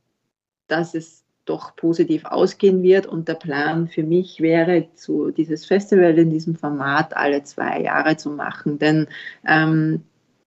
dass 0.74 0.94
es 0.94 1.24
doch 1.44 1.76
positiv 1.76 2.24
ausgehen 2.24 2.82
wird. 2.82 3.06
Und 3.06 3.28
der 3.28 3.34
Plan 3.34 3.88
für 3.88 4.02
mich 4.02 4.40
wäre, 4.40 4.88
zu 4.94 5.30
dieses 5.30 5.66
Festival 5.66 6.18
in 6.18 6.30
diesem 6.30 6.56
Format 6.56 7.16
alle 7.16 7.42
zwei 7.44 7.82
Jahre 7.82 8.16
zu 8.16 8.30
machen. 8.30 8.78
Denn 8.78 9.06
ähm, 9.46 10.02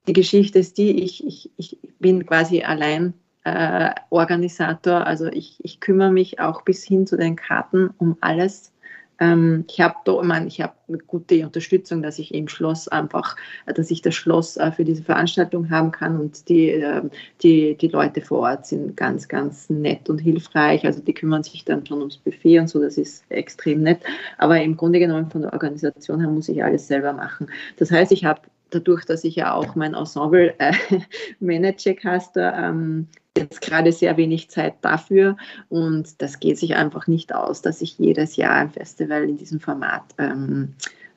die 0.08 0.14
Geschichte 0.14 0.60
ist 0.60 0.78
die, 0.78 1.04
ich, 1.04 1.26
ich, 1.26 1.52
ich 1.58 1.78
bin 2.00 2.26
quasi 2.26 2.64
allein 2.64 3.14
äh, 3.44 3.92
Organisator. 4.10 5.06
Also 5.06 5.28
ich, 5.28 5.64
ich 5.64 5.80
kümmere 5.80 6.12
mich 6.12 6.40
auch 6.40 6.64
bis 6.64 6.84
hin 6.84 7.08
zu 7.08 7.16
den 7.16 7.36
Karten 7.36 7.92
um 7.98 8.18
alles 8.20 8.74
ähm, 9.20 9.66
ich 9.70 9.82
habe 9.82 9.96
da, 10.06 10.20
ich 10.22 10.28
meine, 10.28 10.48
ich 10.48 10.62
habe 10.62 10.74
eine 10.88 11.00
gute 11.00 11.46
Unterstützung, 11.46 12.02
dass 12.02 12.20
ich 12.20 12.34
im 12.34 12.48
Schloss 12.48 12.88
einfach, 12.88 13.36
dass 13.66 13.92
ich 13.92 14.02
das 14.02 14.16
Schloss 14.16 14.58
äh, 14.58 14.72
für 14.72 14.86
diese 14.86 15.04
Veranstaltung 15.04 15.70
haben 15.70 15.92
kann 15.92 16.20
und 16.20 16.48
die, 16.50 16.70
äh, 16.70 17.02
die, 17.42 17.76
die 17.76 17.88
Leute 17.88 18.22
vor 18.22 18.40
Ort 18.40 18.66
sind 18.68 18.96
ganz, 18.96 19.28
ganz 19.28 19.70
nett 19.70 20.10
und 20.10 20.20
hilfreich. 20.20 20.86
Also 20.86 21.02
die 21.02 21.14
kümmern 21.14 21.44
sich 21.44 21.66
dann 21.66 21.86
schon 21.86 22.00
ums 22.00 22.18
Buffet 22.18 22.60
und 22.60 22.70
so, 22.70 22.82
das 22.82 22.98
ist 22.98 23.24
extrem 23.30 23.82
nett. 23.82 24.00
Aber 24.38 24.62
im 24.62 24.78
Grunde 24.78 25.00
genommen 25.00 25.30
von 25.30 25.42
der 25.42 25.54
Organisation 25.54 26.20
her 26.20 26.30
muss 26.30 26.50
ich 26.50 26.64
alles 26.64 26.88
selber 26.88 27.14
machen. 27.14 27.48
Das 27.78 27.92
heißt, 27.92 28.12
ich 28.12 28.26
habe 28.26 28.42
dadurch, 28.70 29.06
dass 29.06 29.24
ich 29.24 29.36
ja 29.36 29.54
auch 29.54 29.76
mein 29.76 29.94
Ensemble 29.94 30.54
äh, 30.60 30.74
manage, 31.40 31.96
Caster, 31.96 32.54
ähm, 32.54 33.08
jetzt 33.38 33.62
gerade 33.62 33.92
sehr 33.92 34.18
wenig 34.18 34.50
Zeit 34.50 34.76
dafür 34.82 35.38
und 35.70 36.22
das 36.22 36.40
geht 36.40 36.58
sich 36.58 36.76
einfach 36.76 37.08
nicht 37.08 37.34
aus, 37.34 37.62
dass 37.62 37.82
ich 37.82 37.98
jedes 38.00 38.36
Jahr 38.36 38.54
ein 38.54 38.72
Festival 38.72 39.24
in 39.24 39.38
diesem 39.38 39.60
Format 39.60 40.04
ähm, 40.18 40.74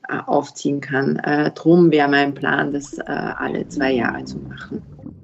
äh, 0.08 0.18
aufziehen 0.26 0.80
kann. 0.80 1.16
Äh, 1.16 1.50
drum 1.52 1.90
wäre 1.90 2.08
mein 2.08 2.34
Plan, 2.34 2.72
das 2.72 2.98
äh, 2.98 3.04
alle 3.06 3.66
zwei 3.68 3.92
Jahre 3.92 4.24
zu 4.24 4.38
machen. 4.38 4.82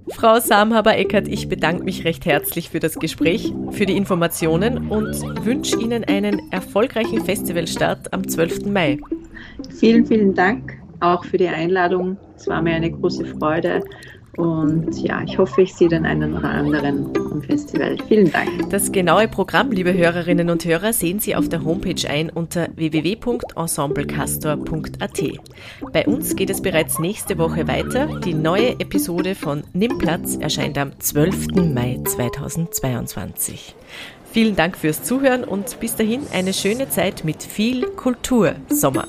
Frau 0.08 0.38
Samhaber-Eckert, 0.38 1.26
ich 1.26 1.48
bedanke 1.48 1.82
mich 1.82 2.04
recht 2.04 2.24
herzlich 2.26 2.70
für 2.70 2.78
das 2.78 2.94
Gespräch, 2.94 3.52
für 3.72 3.86
die 3.86 3.96
Informationen 3.96 4.88
und 4.88 5.20
wünsche 5.44 5.80
Ihnen 5.80 6.04
einen 6.04 6.40
erfolgreichen 6.52 7.24
Festivalstart 7.24 8.12
am 8.12 8.26
12. 8.26 8.66
Mai. 8.66 8.98
Vielen, 9.76 10.06
vielen 10.06 10.32
Dank 10.32 10.86
auch 11.14 11.24
für 11.24 11.38
die 11.38 11.48
Einladung. 11.48 12.16
Es 12.36 12.48
war 12.48 12.62
mir 12.62 12.74
eine 12.74 12.90
große 12.90 13.24
Freude. 13.24 13.82
Und 14.36 15.02
ja, 15.02 15.22
ich 15.22 15.38
hoffe, 15.38 15.62
ich 15.62 15.74
sehe 15.74 15.88
den 15.88 16.04
einen 16.04 16.34
oder 16.34 16.50
anderen 16.50 17.06
am 17.16 17.40
Festival. 17.42 17.96
Vielen 18.06 18.30
Dank. 18.30 18.68
Das 18.70 18.92
genaue 18.92 19.26
Programm, 19.28 19.70
liebe 19.70 19.94
Hörerinnen 19.94 20.50
und 20.50 20.62
Hörer, 20.64 20.92
sehen 20.92 21.20
Sie 21.20 21.34
auf 21.34 21.48
der 21.48 21.64
Homepage 21.64 22.06
ein 22.08 22.28
unter 22.28 22.68
www.ensemblecastor.at. 22.76 25.22
Bei 25.92 26.06
uns 26.06 26.36
geht 26.36 26.50
es 26.50 26.60
bereits 26.60 26.98
nächste 26.98 27.38
Woche 27.38 27.66
weiter. 27.66 28.20
Die 28.20 28.34
neue 28.34 28.78
Episode 28.78 29.34
von 29.34 29.62
Nimm 29.72 29.96
Platz 29.96 30.36
erscheint 30.36 30.76
am 30.76 30.90
12. 30.98 31.54
Mai 31.72 31.98
2022. 32.04 33.74
Vielen 34.30 34.54
Dank 34.54 34.76
fürs 34.76 35.02
Zuhören 35.02 35.44
und 35.44 35.80
bis 35.80 35.96
dahin 35.96 36.20
eine 36.34 36.52
schöne 36.52 36.90
Zeit 36.90 37.24
mit 37.24 37.42
viel 37.42 37.86
Kultur 37.86 38.56
Sommer. 38.68 39.06